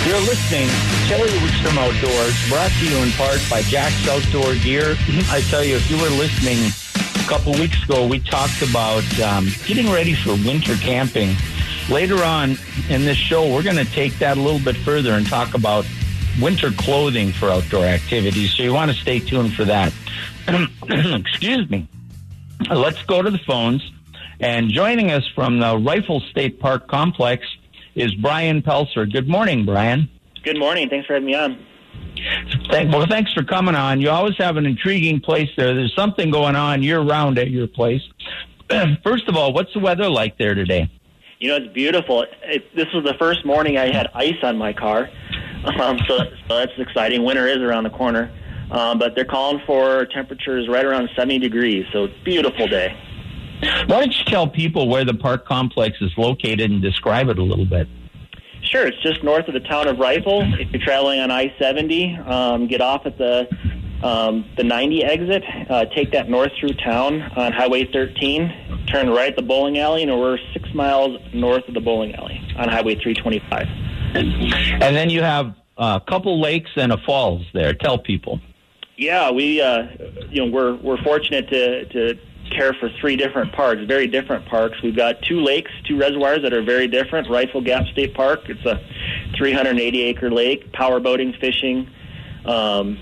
[0.06, 4.96] You're listening to Terry Wickstrom Outdoors, brought to you in part by Jack's Outdoor Gear.
[5.30, 6.72] I tell you, if you were listening
[7.30, 11.36] couple weeks ago, we talked about um, getting ready for winter camping.
[11.88, 12.56] Later on
[12.88, 15.86] in this show, we're going to take that a little bit further and talk about
[16.42, 18.52] winter clothing for outdoor activities.
[18.54, 19.92] So you want to stay tuned for that.
[20.88, 21.86] Excuse me.
[22.68, 23.88] Let's go to the phones.
[24.40, 27.46] And joining us from the Rifle State Park Complex
[27.94, 29.10] is Brian Pelser.
[29.10, 30.10] Good morning, Brian.
[30.42, 30.88] Good morning.
[30.88, 31.64] Thanks for having me on.
[32.70, 34.00] Thank, well, thanks for coming on.
[34.00, 35.74] You always have an intriguing place there.
[35.74, 38.02] There's something going on year round at your place.
[39.02, 40.90] First of all, what's the weather like there today?
[41.40, 42.26] You know, it's beautiful.
[42.42, 45.08] It, this was the first morning I had ice on my car,
[45.64, 47.24] um, so, so that's exciting.
[47.24, 48.30] Winter is around the corner,
[48.70, 52.94] um, but they're calling for temperatures right around 70 degrees, so it's beautiful day.
[53.62, 57.42] Why don't you tell people where the park complex is located and describe it a
[57.42, 57.88] little bit?
[58.62, 60.42] Sure, it's just north of the town of Rifle.
[60.60, 63.48] If you're traveling on I-70, um, get off at the
[64.02, 69.28] um, the 90 exit, uh, take that north through town on Highway 13, turn right
[69.28, 72.94] at the bowling alley, and we're six miles north of the bowling alley on Highway
[72.94, 73.66] 325.
[74.14, 77.74] And then you have a couple lakes and a falls there.
[77.74, 78.40] Tell people.
[78.96, 79.86] Yeah, we uh,
[80.28, 82.20] you know we're we're fortunate to to
[82.50, 84.82] care for three different parks, very different parks.
[84.82, 87.28] We've got two lakes, two reservoirs that are very different.
[87.28, 88.80] Rifle Gap State Park, it's a
[89.36, 91.88] 380 acre lake, power boating, fishing.
[92.44, 92.98] Um,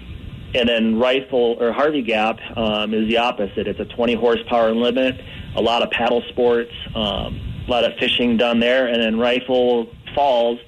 [0.55, 3.69] and then Rifle or Harvey Gap um, is the opposite.
[3.69, 5.21] It's a 20 horsepower limit,
[5.55, 8.87] a lot of paddle sports, um, a lot of fishing done there.
[8.87, 10.59] And then Rifle Falls,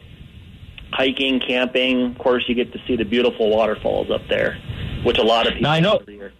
[0.93, 2.13] hiking, camping.
[2.13, 4.59] Of course, you get to see the beautiful waterfalls up there,
[5.03, 5.63] which a lot of people.
[5.63, 5.97] Now, I know.
[5.97, 6.33] every year.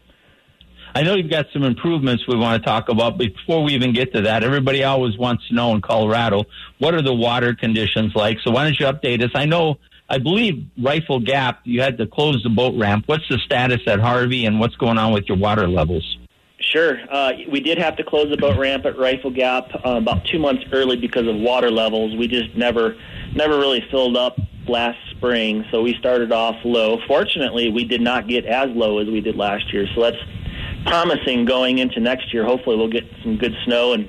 [0.95, 3.17] I know you've got some improvements we want to talk about.
[3.17, 6.45] Before we even get to that, everybody always wants to know in Colorado
[6.79, 8.39] what are the water conditions like.
[8.43, 9.31] So why don't you update us?
[9.35, 13.05] I know, I believe Rifle Gap, you had to close the boat ramp.
[13.07, 16.19] What's the status at Harvey, and what's going on with your water levels?
[16.61, 16.99] Sure.
[17.11, 20.39] Uh, we did have to close the boat ramp at Rifle Gap uh, about two
[20.39, 22.15] months early because of water levels.
[22.17, 22.97] We just never,
[23.35, 26.99] never really filled up last spring, so we started off low.
[27.07, 30.19] Fortunately, we did not get as low as we did last year, so that's
[30.87, 32.45] promising going into next year.
[32.45, 34.09] Hopefully, we'll get some good snow and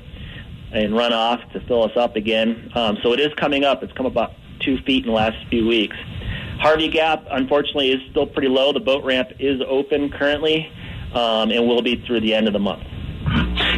[0.74, 2.72] and runoff to fill us up again.
[2.74, 3.84] Um, so it is coming up.
[3.84, 4.32] It's come about
[4.62, 5.98] two feet in the last few weeks.
[6.60, 8.72] Harvey Gap, unfortunately, is still pretty low.
[8.72, 10.72] The boat ramp is open currently,
[11.14, 12.84] um, and will be through the end of the month.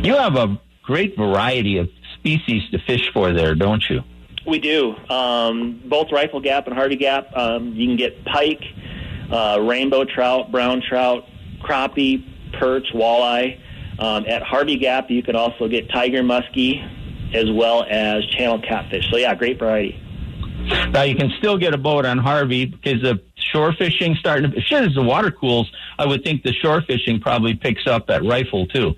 [0.03, 4.01] You have a great variety of species to fish for there, don't you?
[4.45, 4.95] We do.
[5.09, 8.63] Um, both Rifle Gap and Harvey Gap, um, you can get pike,
[9.31, 11.25] uh, rainbow trout, brown trout,
[11.61, 12.23] crappie,
[12.53, 13.59] perch, walleye.
[13.99, 16.81] Um, at Harvey Gap, you can also get tiger muskie
[17.35, 19.09] as well as channel catfish.
[19.11, 19.99] So, yeah, great variety.
[20.91, 24.61] Now you can still get a boat on Harvey because the shore fishing starting to.
[24.61, 28.23] Sure, as the water cools, I would think the shore fishing probably picks up at
[28.23, 28.95] Rifle too.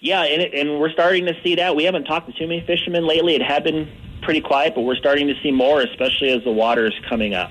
[0.00, 1.74] Yeah, and, it, and we're starting to see that.
[1.76, 3.34] We haven't talked to too many fishermen lately.
[3.34, 3.88] It had been
[4.22, 7.50] pretty quiet, but we're starting to see more, especially as the water is coming up.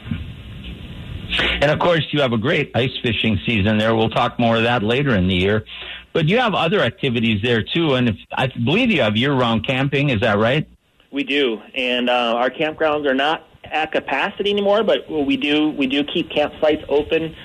[1.40, 3.96] And of course, you have a great ice fishing season there.
[3.96, 5.66] We'll talk more of that later in the year.
[6.14, 10.10] But you have other activities there too, and if, I believe you have year-round camping.
[10.10, 10.68] Is that right?
[11.12, 15.88] We do, and uh, our campgrounds are not at capacity anymore, but we do we
[15.88, 17.36] do keep campsites open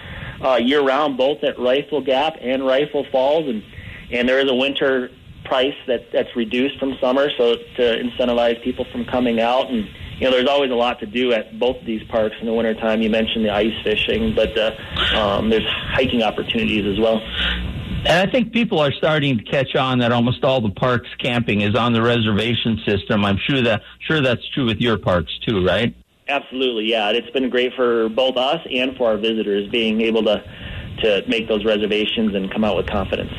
[0.42, 3.62] uh, year round, both at Rifle Gap and Rifle Falls, and
[4.11, 5.11] and there is a winter
[5.44, 9.88] price that that's reduced from summer, so to incentivize people from coming out and.
[10.22, 12.52] You know, there's always a lot to do at both of these parks in the
[12.52, 13.02] wintertime.
[13.02, 14.70] You mentioned the ice fishing, but uh,
[15.16, 17.18] um, there's hiking opportunities as well.
[17.18, 21.62] And I think people are starting to catch on that almost all the parks camping
[21.62, 23.24] is on the reservation system.
[23.24, 25.92] I'm sure that sure that's true with your parks too, right?
[26.28, 27.11] Absolutely, yeah.
[27.11, 30.44] It's been great for both us and for our visitors being able to
[31.02, 33.32] to make those reservations and come out with confidence.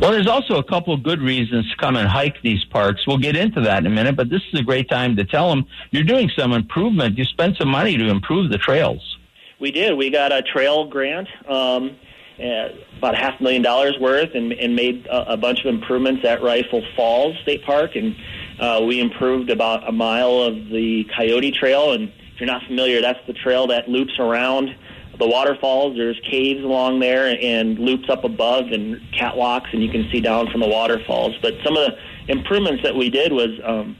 [0.00, 3.06] Well, there's also a couple good reasons to come and hike these parks.
[3.06, 5.48] We'll get into that in a minute, but this is a great time to tell
[5.48, 7.16] them you're doing some improvement.
[7.16, 9.16] You spent some money to improve the trails.
[9.60, 9.96] We did.
[9.96, 11.96] We got a trail grant, um,
[12.38, 16.24] uh, about half a million dollars worth, and, and made a, a bunch of improvements
[16.24, 17.94] at Rifle Falls State Park.
[17.94, 18.16] And
[18.58, 21.92] uh, we improved about a mile of the Coyote Trail.
[21.92, 24.74] And if you're not familiar, that's the trail that loops around
[25.18, 25.96] the waterfalls.
[25.96, 30.50] There's caves along there and loops up above and catwalks, and you can see down
[30.50, 31.36] from the waterfalls.
[31.40, 31.98] But some of the
[32.32, 33.96] improvements that we did was um,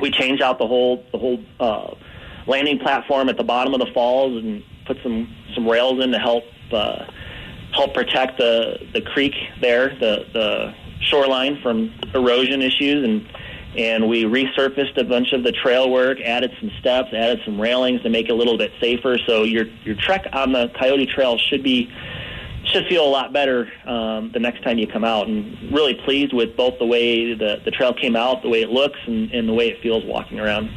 [0.00, 1.94] we changed out the whole the whole uh,
[2.46, 6.18] landing platform at the bottom of the falls and put some some rails in to
[6.18, 7.04] help uh,
[7.72, 13.28] help protect the the creek there, the the shoreline from erosion issues and
[13.76, 18.02] and we resurfaced a bunch of the trail work, added some steps, added some railings
[18.02, 19.18] to make it a little bit safer.
[19.26, 21.90] So your your trek on the Coyote Trail should be
[22.64, 25.26] should feel a lot better um, the next time you come out.
[25.26, 28.70] And really pleased with both the way the the trail came out, the way it
[28.70, 30.70] looks, and, and the way it feels walking around.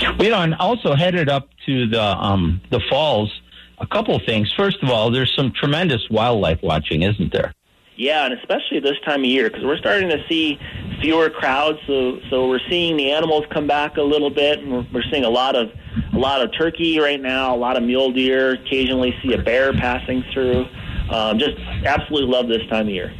[0.00, 3.32] Well, you know, also headed up to the um, the falls.
[3.78, 4.52] A couple of things.
[4.56, 7.52] First of all, there's some tremendous wildlife watching, isn't there?
[7.96, 10.58] Yeah, and especially this time of year because we're starting to see
[11.02, 11.78] fewer crowds.
[11.86, 15.24] So so we're seeing the animals come back a little bit, and we're, we're seeing
[15.24, 15.70] a lot of
[16.14, 18.52] a lot of turkey right now, a lot of mule deer.
[18.52, 20.64] Occasionally see a bear passing through.
[21.10, 23.12] Um, just absolutely love this time of year.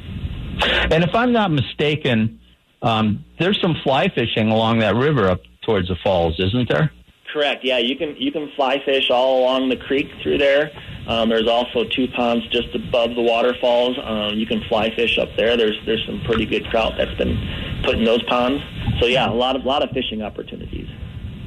[0.90, 2.40] And if I'm not mistaken,
[2.80, 6.92] um, there's some fly fishing along that river up towards the falls, isn't there?
[7.32, 7.64] Correct.
[7.64, 10.70] Yeah, you can you can fly fish all along the creek through there.
[11.06, 13.96] Um, there's also two ponds just above the waterfalls.
[14.02, 15.56] Um, you can fly fish up there.
[15.56, 18.62] There's there's some pretty good trout that's been put in those ponds.
[19.00, 20.88] So yeah, a lot of lot of fishing opportunities.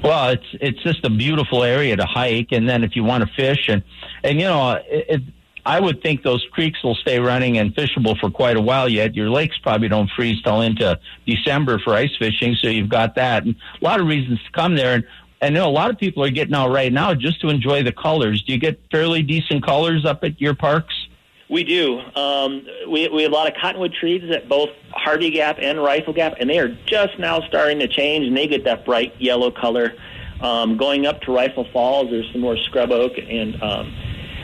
[0.03, 3.33] Well, it's it's just a beautiful area to hike, and then if you want to
[3.35, 3.83] fish, and
[4.23, 5.21] and you know, it, it,
[5.67, 9.15] I would think those creeks will stay running and fishable for quite a while yet.
[9.15, 13.45] Your lakes probably don't freeze till into December for ice fishing, so you've got that.
[13.45, 14.93] And a lot of reasons to come there.
[14.93, 15.05] And
[15.45, 17.91] I know a lot of people are getting out right now just to enjoy the
[17.91, 18.41] colors.
[18.41, 20.95] Do you get fairly decent colors up at your parks?
[21.51, 21.99] We do.
[22.15, 26.13] Um, we, we have a lot of cottonwood trees at both Harvey Gap and Rifle
[26.13, 29.51] Gap, and they are just now starting to change, and they get that bright yellow
[29.51, 29.93] color.
[30.41, 33.95] Um, going up to Rifle Falls, there's some more scrub oak and um,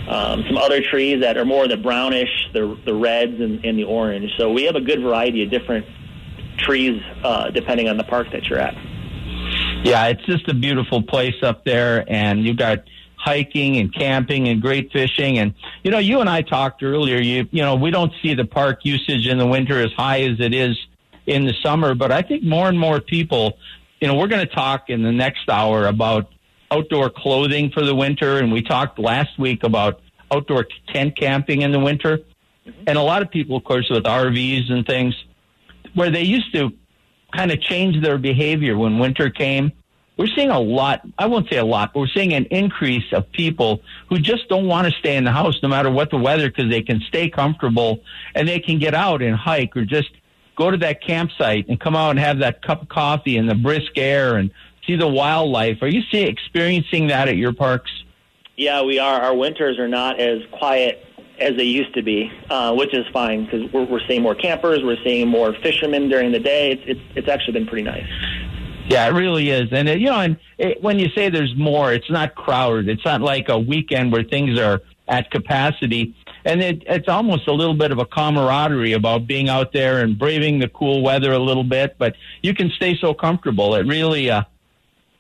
[0.08, 3.86] um, some other trees that are more the brownish, the the reds, and, and the
[3.86, 4.32] orange.
[4.38, 5.88] So we have a good variety of different
[6.60, 8.76] trees uh, depending on the park that you're at.
[9.84, 12.84] Yeah, it's just a beautiful place up there, and you've got
[13.16, 15.40] hiking and camping and great fishing.
[15.40, 17.20] And you know, you and I talked earlier.
[17.20, 20.40] You you know, we don't see the park usage in the winter as high as
[20.40, 20.78] it is
[21.26, 23.58] in the summer, but I think more and more people.
[24.00, 26.30] You know, we're going to talk in the next hour about
[26.72, 30.00] outdoor clothing for the winter, and we talked last week about
[30.32, 32.20] outdoor tent camping in the winter.
[32.86, 35.16] And a lot of people, of course, with RVs and things,
[35.96, 36.72] where they used to
[37.32, 39.72] kind of change their behavior when winter came
[40.22, 43.32] we're seeing a lot, I won't say a lot, but we're seeing an increase of
[43.32, 46.48] people who just don't want to stay in the house no matter what the weather
[46.48, 48.04] because they can stay comfortable
[48.36, 50.12] and they can get out and hike or just
[50.56, 53.56] go to that campsite and come out and have that cup of coffee and the
[53.56, 54.52] brisk air and
[54.86, 55.82] see the wildlife.
[55.82, 57.92] Are you see, experiencing that at your parks?
[58.58, 59.22] Yeah, we are.
[59.22, 61.04] Our winters are not as quiet
[61.42, 64.80] as they used to be, uh, which is fine because we're, we're seeing more campers,
[64.84, 66.72] we're seeing more fishermen during the day.
[66.72, 68.08] It's it's, it's actually been pretty nice.
[68.88, 69.70] Yeah, it really is.
[69.72, 72.90] And, it, you know, and it, when you say there's more, it's not crowded.
[72.90, 76.16] It's not like a weekend where things are at capacity.
[76.44, 80.18] And it, it's almost a little bit of a camaraderie about being out there and
[80.18, 83.76] braving the cool weather a little bit, but you can stay so comfortable.
[83.76, 84.44] It really, uh,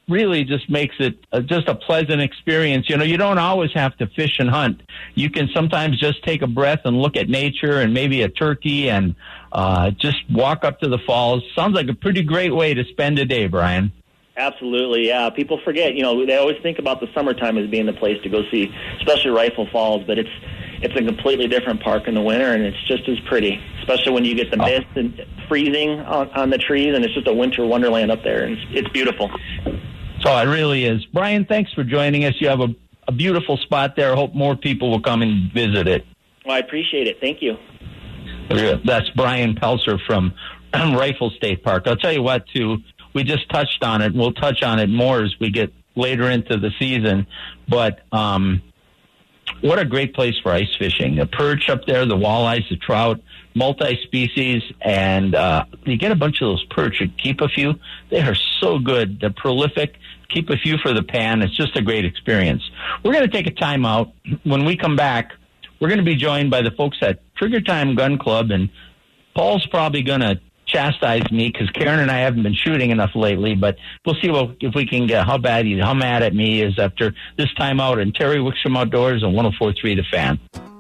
[0.10, 2.90] really just makes it uh, just a pleasant experience.
[2.90, 4.82] You know, you don't always have to fish and hunt.
[5.16, 8.90] You can sometimes just take a breath and look at nature and maybe a turkey
[8.90, 9.16] and
[9.52, 11.44] uh, just walk up to the falls.
[11.56, 13.92] Sounds like a pretty great way to spend a day, Brian.
[14.38, 15.30] Absolutely, yeah.
[15.30, 18.30] People forget, you know, they always think about the summertime as being the place to
[18.30, 20.30] go see, especially Rifle Falls, but it's
[20.82, 24.26] it's a completely different park in the winter, and it's just as pretty, especially when
[24.26, 24.66] you get the oh.
[24.66, 28.46] mist and freezing on, on the trees, and it's just a winter wonderland up there,
[28.46, 29.30] and it's, it's beautiful.
[30.22, 31.04] So it really is.
[31.06, 32.36] Brian, thanks for joining us.
[32.40, 32.76] You have a,
[33.08, 34.14] a beautiful spot there.
[34.14, 36.06] I hope more people will come and visit it.
[36.46, 37.20] Well, I appreciate it.
[37.20, 37.58] Thank you.
[38.86, 40.34] That's Brian Pelser from
[40.74, 41.88] Rifle State Park.
[41.88, 42.78] I'll tell you what, too,
[43.14, 44.14] we just touched on it.
[44.14, 47.28] We'll touch on it more as we get later into the season.
[47.68, 48.62] But um,
[49.62, 51.16] what a great place for ice fishing.
[51.16, 53.22] The perch up there, the walleyes, the trout,
[53.54, 57.02] multi-species, and uh, you get a bunch of those perch.
[57.02, 57.76] and keep a few.
[58.10, 59.20] They are so good.
[59.20, 59.96] They're prolific.
[60.34, 61.42] Keep a few for the pan.
[61.42, 62.64] It's just a great experience.
[63.04, 64.14] We're going to take a time out.
[64.44, 65.34] When we come back,
[65.80, 68.70] we're going to be joined by the folks at Trigger Time Gun Club, and
[69.36, 73.56] Paul's probably going to chastise me because Karen and I haven't been shooting enough lately.
[73.56, 76.62] But we'll see what, if we can get how bad he, how mad at me
[76.62, 78.00] is after this time out.
[78.00, 80.71] And Terry Wickstrom Outdoors on 104.3 The Fan.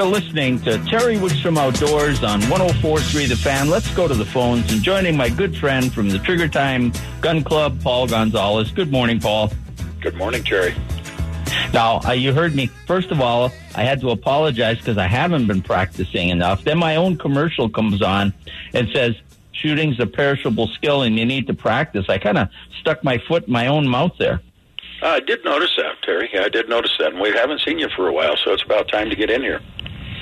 [0.00, 3.68] You're listening to Terry Wickstrom Outdoors on 104.3 The Fan.
[3.68, 7.44] Let's go to the phones and joining my good friend from the Trigger Time Gun
[7.44, 8.72] Club, Paul Gonzalez.
[8.72, 9.52] Good morning, Paul.
[10.00, 10.74] Good morning, Terry.
[11.74, 12.68] Now, uh, you heard me.
[12.86, 16.64] First of all, I had to apologize because I haven't been practicing enough.
[16.64, 18.32] Then my own commercial comes on
[18.72, 19.16] and says,
[19.52, 22.06] shooting's a perishable skill and you need to practice.
[22.08, 22.48] I kind of
[22.80, 24.40] stuck my foot in my own mouth there.
[25.02, 26.30] I did notice that, Terry.
[26.38, 27.12] I did notice that.
[27.12, 29.42] And we haven't seen you for a while, so it's about time to get in
[29.42, 29.60] here.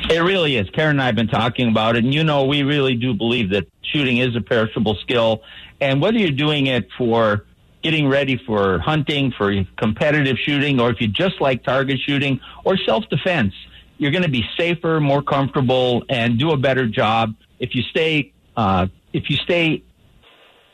[0.08, 0.70] It really is.
[0.70, 3.50] Karen and I have been talking about it, and you know, we really do believe
[3.50, 5.42] that shooting is a perishable skill.
[5.80, 7.44] And whether you're doing it for
[7.82, 12.76] getting ready for hunting, for competitive shooting, or if you just like target shooting or
[12.76, 13.54] self defense,
[13.98, 18.32] you're going to be safer, more comfortable, and do a better job if you stay
[18.56, 19.82] uh, if you stay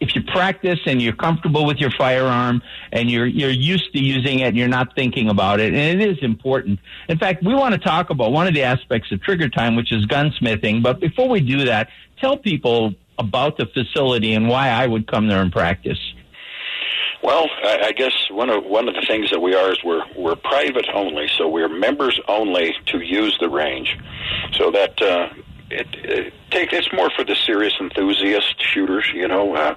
[0.01, 4.41] if you practice and you're comfortable with your firearm and you're you're used to using
[4.41, 6.81] it and you're not thinking about it and it is important.
[7.09, 9.93] In fact, we want to talk about one of the aspects of trigger time which
[9.93, 11.89] is gunsmithing, but before we do that,
[12.21, 15.99] tell people about the facility and why I would come there and practice.
[17.23, 20.37] Well, I, guess one of one of the things that we are is we're we're
[20.37, 23.97] private only, so we're members only to use the range.
[24.53, 25.31] So that uh,
[25.71, 29.05] it, it take it's more for the serious enthusiast shooters.
[29.15, 29.75] You know, uh,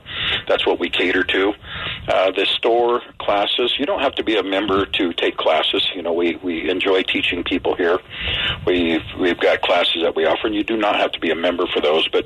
[0.47, 1.53] that's what we cater to.
[2.07, 5.87] Uh, the store classes, you don't have to be a member to take classes.
[5.95, 7.99] You know, we we enjoy teaching people here.
[8.65, 11.35] We've we've got classes that we offer, and you do not have to be a
[11.35, 12.07] member for those.
[12.07, 12.25] But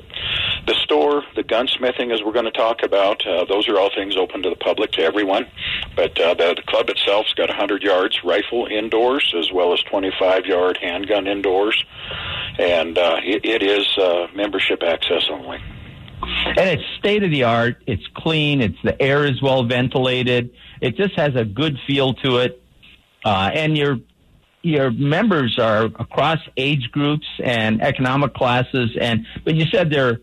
[0.66, 4.16] the store, the gunsmithing, as we're going to talk about, uh, those are all things
[4.16, 5.46] open to the public, to everyone.
[5.96, 10.46] But uh, the, the club itself's got 100 yards rifle indoors, as well as 25
[10.46, 11.84] yard handgun indoors,
[12.58, 15.58] and uh, it, it is uh, membership access only.
[16.46, 17.82] And it's state of the art.
[17.86, 18.60] It's clean.
[18.60, 20.50] It's the air is well ventilated.
[20.80, 22.62] It just has a good feel to it.
[23.24, 23.98] Uh, and your
[24.62, 28.90] your members are across age groups and economic classes.
[29.00, 30.20] And but you said they're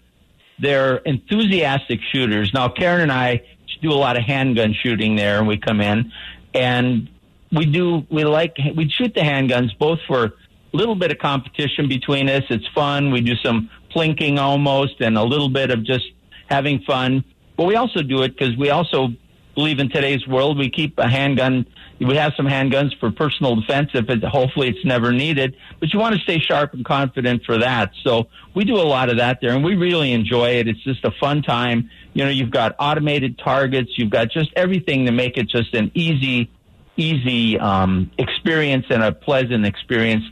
[0.60, 2.53] they're enthusiastic shooters.
[2.53, 3.43] Now Karen and I
[3.82, 6.12] do a lot of handgun shooting there, and we come in
[6.53, 7.10] and
[7.51, 10.32] we do we like we shoot the handguns both for a
[10.74, 12.43] little bit of competition between us.
[12.49, 13.12] It's fun.
[13.12, 16.06] We do some plinking almost and a little bit of just
[16.50, 17.24] having fun.
[17.58, 19.10] But we also do it because we also
[19.56, 20.58] believe in today's world.
[20.58, 21.66] We keep a handgun.
[22.00, 25.56] We have some handguns for personal defense if it hopefully it's never needed.
[25.82, 27.92] But you want to stay sharp and confident for that.
[28.04, 30.70] So we do a lot of that there and we really enjoy it.
[30.70, 31.90] It's just a fun time.
[32.14, 33.92] You know you've got automated targets.
[33.98, 36.50] You've got just everything to make it just an easy
[36.96, 40.24] easy um, experience and a pleasant experience.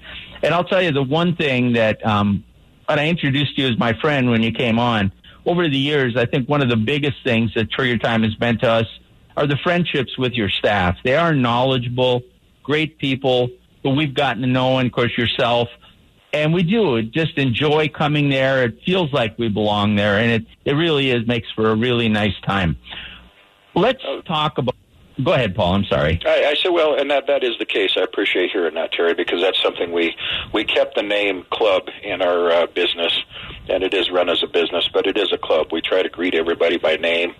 [0.43, 2.45] And i'll tell you the one thing that um,
[2.89, 5.11] and i introduced you as my friend when you came on
[5.45, 8.59] over the years i think one of the biggest things that trigger time has meant
[8.61, 8.88] to us
[9.38, 10.97] are the friendships with your staff.
[11.03, 12.23] They are knowledgeable,
[12.63, 13.49] great people
[13.83, 15.69] who we've gotten to know, and of course yourself.
[16.33, 18.63] And we do just enjoy coming there.
[18.63, 22.09] It feels like we belong there, and it, it really is makes for a really
[22.09, 22.77] nice time.
[23.75, 24.21] Let's oh.
[24.21, 24.75] talk about
[25.24, 25.74] Go ahead, Paul.
[25.74, 26.20] I'm sorry.
[26.26, 27.91] I, I said, well, and that that is the case.
[27.97, 30.15] I appreciate hearing that, Terry, because that's something we
[30.53, 33.13] we kept the name club in our uh, business,
[33.68, 35.70] and it is run as a business, but it is a club.
[35.72, 37.34] We try to greet everybody by name.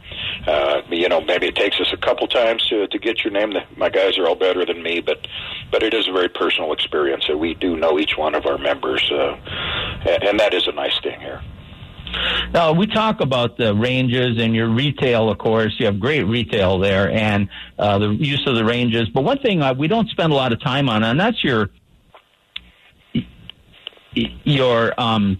[0.48, 3.54] Uh, you know, maybe it takes us a couple times to to get your name.
[3.76, 5.28] My guys are all better than me, but
[5.72, 8.58] but it is a very personal experience, and we do know each one of our
[8.58, 9.38] members, uh,
[10.04, 11.44] and, and that is a nice thing here.
[12.54, 15.76] Now, we talk about the ranges and your retail, of course.
[15.80, 19.10] You have great retail there and uh, the use of the ranges.
[19.10, 21.70] But one thing uh, we don't spend a lot of time on, and that's your
[24.44, 25.40] your um,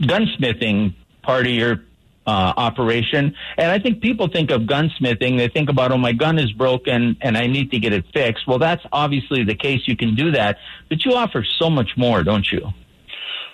[0.00, 1.84] gunsmithing part of your
[2.26, 3.34] uh, operation.
[3.56, 7.16] And I think people think of gunsmithing, they think about, oh, my gun is broken
[7.22, 8.46] and I need to get it fixed.
[8.46, 9.80] Well, that's obviously the case.
[9.86, 10.58] You can do that,
[10.90, 12.68] but you offer so much more, don't you?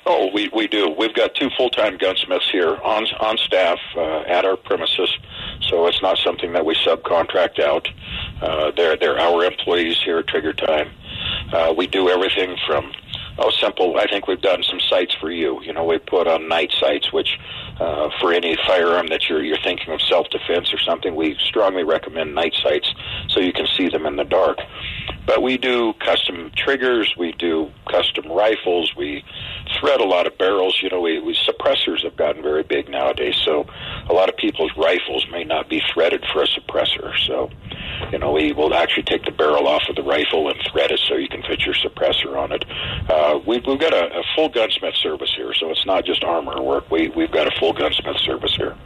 [0.06, 0.90] Oh, we we do.
[0.90, 5.10] We've got two full time gunsmiths here on on staff uh, at our premises,
[5.62, 7.88] so it's not something that we subcontract out.
[8.42, 10.90] Uh, they're they're our employees here at Trigger Time.
[11.52, 12.92] Uh, we do everything from
[13.38, 13.96] oh simple.
[13.96, 15.62] I think we've done some sights for you.
[15.62, 17.38] You know, we put on night sights, which
[17.80, 21.82] uh, for any firearm that you're you're thinking of self defense or something, we strongly
[21.82, 22.92] recommend night sights
[23.28, 24.58] so you can see them in the dark.
[25.26, 29.24] But we do custom triggers, we do custom rifles, we
[29.80, 30.78] thread a lot of barrels.
[30.82, 33.66] You know, we, we suppressors have gotten very big nowadays, so
[34.08, 37.16] a lot of people's rifles may not be threaded for a suppressor.
[37.26, 37.50] So,
[38.12, 41.00] you know, we will actually take the barrel off of the rifle and thread it
[41.08, 42.64] so you can fit your suppressor on it.
[43.08, 46.60] Uh, we've, we've got a, a full gunsmith service here, so it's not just armor
[46.62, 46.90] work.
[46.90, 48.76] We, we've got a full gunsmith service here.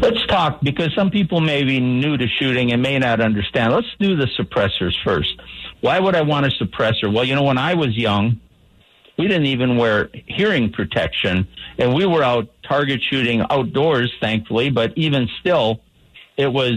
[0.00, 3.72] Let's talk because some people may be new to shooting and may not understand.
[3.72, 5.40] Let's do the suppressors first.
[5.80, 7.12] Why would I want a suppressor?
[7.12, 8.40] Well, you know, when I was young,
[9.18, 11.46] we didn't even wear hearing protection,
[11.78, 14.70] and we were out target shooting outdoors, thankfully.
[14.70, 15.80] But even still,
[16.36, 16.74] it was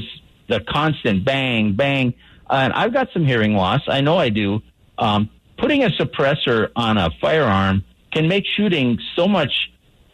[0.50, 2.14] the constant bang, bang.
[2.50, 3.82] And I've got some hearing loss.
[3.88, 4.62] I know I do.
[4.98, 9.72] Um, putting a suppressor on a firearm can make shooting so much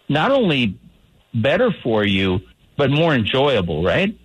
[0.07, 0.79] not only
[1.33, 2.41] better for you,
[2.77, 4.17] but more enjoyable, right?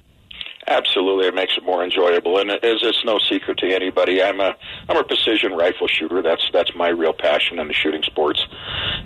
[0.66, 4.22] Absolutely, it makes it more enjoyable, and it is, it's no secret to anybody.
[4.22, 4.56] I'm a
[4.88, 6.22] I'm a precision rifle shooter.
[6.22, 8.46] That's that's my real passion in the shooting sports.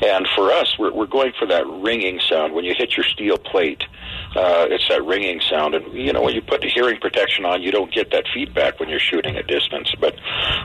[0.00, 3.38] And for us, we're we're going for that ringing sound when you hit your steel
[3.38, 3.82] plate.
[4.36, 7.60] Uh, it's that ringing sound, and you know when you put the hearing protection on,
[7.60, 9.92] you don't get that feedback when you're shooting at distance.
[9.98, 10.14] But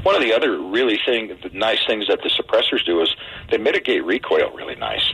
[0.03, 3.15] one of the other really thing, the nice things that the suppressors do is
[3.49, 5.12] they mitigate recoil really nice.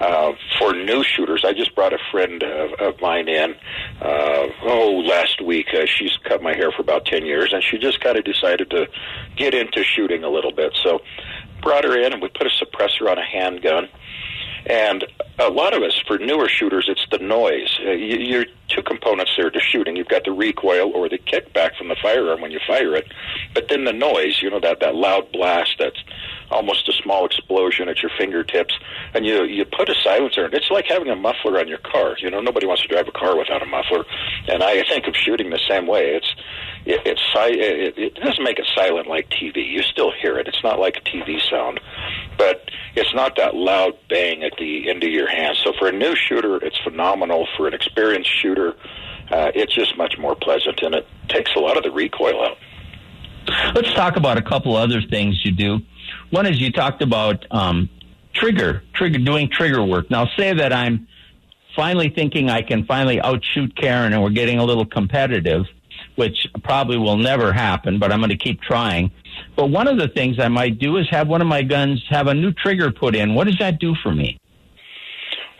[0.00, 3.54] Uh, for new shooters, I just brought a friend of, of mine in.
[4.00, 5.68] Uh, oh, last week.
[5.72, 8.70] Uh, she's cut my hair for about ten years, and she just kind of decided
[8.70, 8.88] to
[9.36, 10.76] get into shooting a little bit.
[10.82, 11.00] So,
[11.62, 13.88] brought her in, and we put a suppressor on a handgun.
[14.66, 15.04] And
[15.38, 17.78] a lot of us, for newer shooters, it's the noise.
[17.84, 19.96] Uh, you, you're two components there to shooting.
[19.96, 23.12] You've got the recoil or the kickback from the firearm when you fire it,
[23.54, 24.42] but then the noise.
[24.42, 26.02] You know that that loud blast that's
[26.50, 28.74] almost a small explosion at your fingertips,
[29.14, 30.48] and you you put a silencer.
[30.52, 32.16] It's like having a muffler on your car.
[32.18, 34.04] You know, nobody wants to drive a car without a muffler,
[34.48, 36.14] and I think of shooting the same way.
[36.14, 36.34] It's
[36.84, 39.68] it, it's it, it doesn't make it silent like TV.
[39.68, 40.48] You still hear it.
[40.48, 41.80] It's not like a TV sound,
[42.38, 45.56] but it's not that loud bang at the end of your hand.
[45.62, 47.46] So for a new shooter, it's phenomenal.
[47.56, 48.74] For an experienced shooter,
[49.30, 52.58] uh, it's just much more pleasant, and it takes a lot of the recoil out.
[53.74, 55.80] Let's talk about a couple other things you do.
[56.36, 57.88] One is you talked about um,
[58.34, 60.10] trigger, trigger, doing trigger work.
[60.10, 61.08] Now, say that I'm
[61.74, 65.64] finally thinking I can finally outshoot Karen, and we're getting a little competitive,
[66.16, 69.12] which probably will never happen, but I'm going to keep trying.
[69.56, 72.26] But one of the things I might do is have one of my guns have
[72.26, 73.34] a new trigger put in.
[73.34, 74.38] What does that do for me?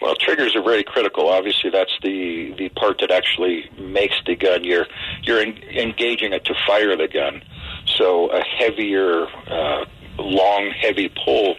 [0.03, 1.31] Well, triggers are very critical.
[1.31, 4.63] Obviously, that's the the part that actually makes the gun.
[4.63, 4.87] You're
[5.23, 7.43] you're en- engaging it to fire the gun.
[7.97, 9.85] So a heavier, uh,
[10.27, 11.57] long, heavy pull,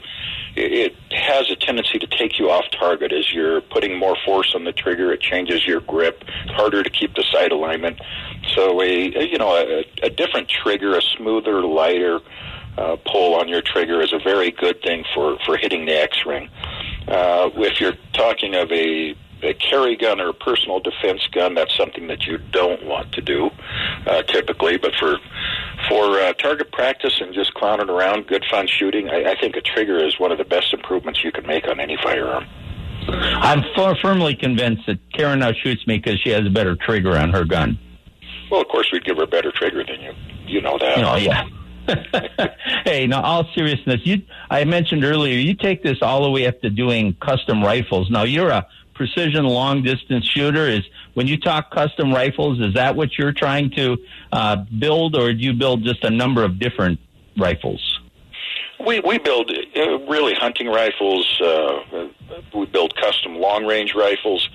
[0.55, 4.63] it, has a tendency to take you off target as you're putting more force on
[4.63, 5.11] the trigger.
[5.11, 6.23] It changes your grip.
[6.47, 7.99] Harder to keep the sight alignment.
[8.55, 12.19] So a, a you know a, a different trigger, a smoother, lighter
[12.77, 16.25] uh, pull on your trigger is a very good thing for for hitting the X
[16.25, 16.49] ring.
[17.07, 21.75] Uh, if you're talking of a a carry gun or a personal defense gun, that's
[21.75, 23.49] something that you don't want to do
[24.05, 24.77] uh, typically.
[24.77, 25.17] But for
[25.89, 29.61] for uh, target practice and just clowning around, good fun shooting, I, I think a
[29.61, 32.45] trigger is one of the best improvements you can make on any firearm.
[33.09, 33.63] I'm
[34.01, 37.45] firmly convinced that Karen now shoots me because she has a better trigger on her
[37.45, 37.79] gun.
[38.51, 40.13] Well, of course, we'd give her a better trigger than you.
[40.45, 40.97] You know that.
[40.99, 41.47] Oh, yeah.
[42.85, 46.59] hey, now all seriousness, you I mentioned earlier, you take this all the way up
[46.61, 48.09] to doing custom rifles.
[48.09, 48.67] Now you're a
[48.97, 50.67] precision long distance shooter.
[50.67, 50.83] Is
[51.13, 53.97] when you talk custom rifles, is that what you're trying to
[54.31, 56.99] uh, build, or do you build just a number of different
[57.37, 57.99] rifles?
[58.85, 61.41] We we build uh, really hunting rifles.
[61.41, 62.09] Uh,
[62.53, 64.47] we build custom long range rifles.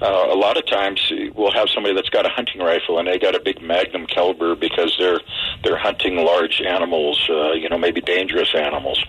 [0.00, 3.18] Uh, a lot of times we'll have somebody that's got a hunting rifle and they
[3.18, 5.20] got a big magnum caliber because they're
[5.62, 9.02] they're hunting large animals, uh, you know, maybe dangerous animals,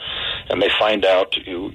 [0.49, 1.71] and they find out you,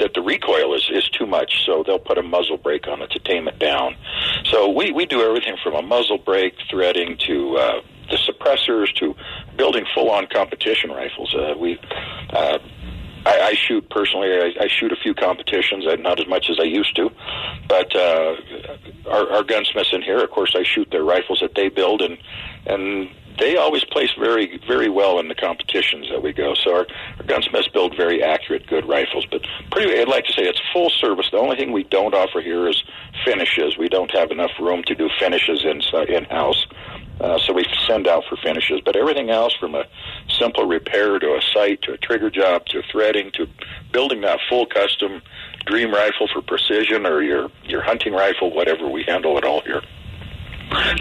[0.00, 3.10] that the recoil is is too much, so they'll put a muzzle brake on it
[3.10, 3.96] to tame it down.
[4.44, 7.80] So we we do everything from a muzzle brake threading to uh,
[8.10, 9.14] the suppressors to
[9.56, 11.34] building full on competition rifles.
[11.34, 11.78] Uh, we
[12.30, 12.58] uh,
[13.26, 14.28] I, I shoot personally.
[14.32, 17.10] I, I shoot a few competitions, uh, not as much as I used to,
[17.68, 18.36] but uh,
[19.06, 22.16] our, our gunsmiths in here, of course, I shoot their rifles that they build, and
[22.66, 26.54] and they always place very very well in the competitions that we go.
[26.54, 26.86] So our,
[27.18, 29.26] our gunsmiths build very accurate, good rifles.
[29.30, 31.28] But pretty, I'd like to say it's full service.
[31.30, 32.82] The only thing we don't offer here is
[33.24, 33.76] finishes.
[33.78, 36.66] We don't have enough room to do finishes in in house.
[37.20, 39.84] Uh, so we send out for finishes, but everything else from a
[40.28, 43.48] simple repair to a sight to a trigger job to threading to
[43.92, 45.20] building that full custom
[45.66, 49.82] dream rifle for precision or your your hunting rifle, whatever, we handle it all here.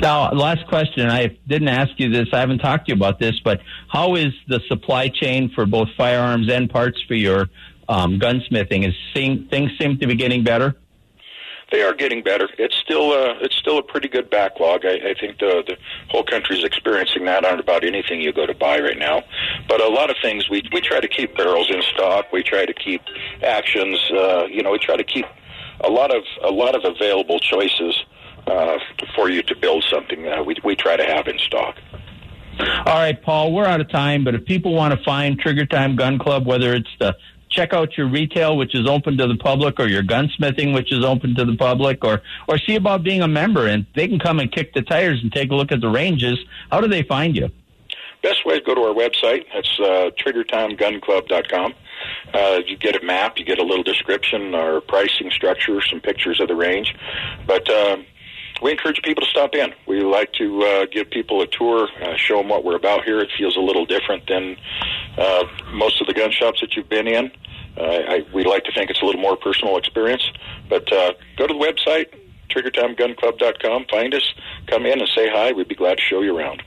[0.02, 1.10] Now, last question.
[1.10, 2.28] I didn't ask you this.
[2.34, 5.90] I haven't talked to you about this, but how is the supply chain for both
[5.98, 7.50] firearms and parts for your
[7.90, 8.88] um, gunsmithing?
[8.88, 10.76] Is things seem to be getting better?
[11.72, 12.48] They are getting better.
[12.58, 14.86] It's still a it's still a pretty good backlog.
[14.86, 15.78] I, I think the the
[16.10, 19.24] whole country is experiencing that on about anything you go to buy right now.
[19.68, 22.32] But a lot of things we we try to keep barrels in stock.
[22.32, 23.02] We try to keep
[23.44, 24.00] actions.
[24.10, 25.26] Uh, you know, we try to keep
[25.82, 28.02] a lot of a lot of available choices
[28.46, 28.78] uh,
[29.16, 30.28] for you to build something.
[30.28, 31.76] Uh, we we try to have in stock.
[32.60, 35.96] All right, Paul, we're out of time, but if people want to find Trigger Time
[35.96, 37.16] Gun Club, whether it's the
[37.50, 41.04] check out your retail, which is open to the public, or your gunsmithing, which is
[41.04, 44.40] open to the public, or or see about being a member, and they can come
[44.40, 46.40] and kick the tires and take a look at the ranges.
[46.72, 47.50] How do they find you?
[48.24, 49.46] Best way is go to our website.
[49.54, 51.74] That's uh, triggertimegunclub.com.
[52.34, 56.40] Uh, you get a map, you get a little description, our pricing structure, some pictures
[56.40, 56.96] of the range.
[57.46, 57.98] But uh,
[58.62, 59.74] we encourage people to stop in.
[59.86, 63.20] We like to uh, give people a tour, uh, show them what we're about here.
[63.20, 64.58] It feels a little different than
[65.18, 67.32] uh, most of the gun shops that you've been in.
[67.78, 70.24] Uh, I, we like to think it's a little more personal experience.
[70.70, 72.08] But uh, go to the website,
[72.50, 74.34] triggertimegunclub.com, find us,
[74.68, 75.52] come in and say hi.
[75.52, 76.64] We'd be glad to show you around.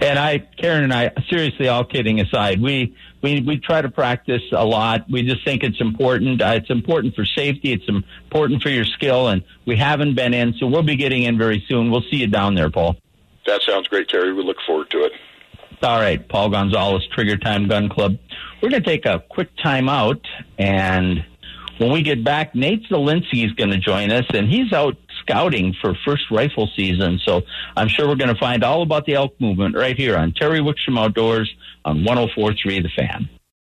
[0.00, 2.94] And I, Karen and I, seriously, all kidding aside, we
[3.24, 5.10] we we try to practice a lot.
[5.10, 6.42] We just think it's important.
[6.42, 7.72] Uh, it's important for safety.
[7.72, 11.38] It's important for your skill, and we haven't been in, so we'll be getting in
[11.38, 11.90] very soon.
[11.90, 12.96] We'll see you down there, Paul.
[13.46, 14.34] That sounds great, Terry.
[14.34, 15.12] We look forward to it.
[15.82, 18.16] All right, Paul Gonzalez, Trigger Time Gun Club.
[18.62, 20.20] We're going to take a quick time out,
[20.58, 21.24] and
[21.78, 25.74] when we get back, Nate Zelinsky is going to join us, and he's out scouting
[25.80, 27.20] for first rifle season.
[27.24, 27.42] So
[27.76, 30.60] I'm sure we're going to find all about the elk movement right here on Terry
[30.60, 31.52] Wickstrom Outdoors
[31.84, 33.28] on 104.3 The Fan.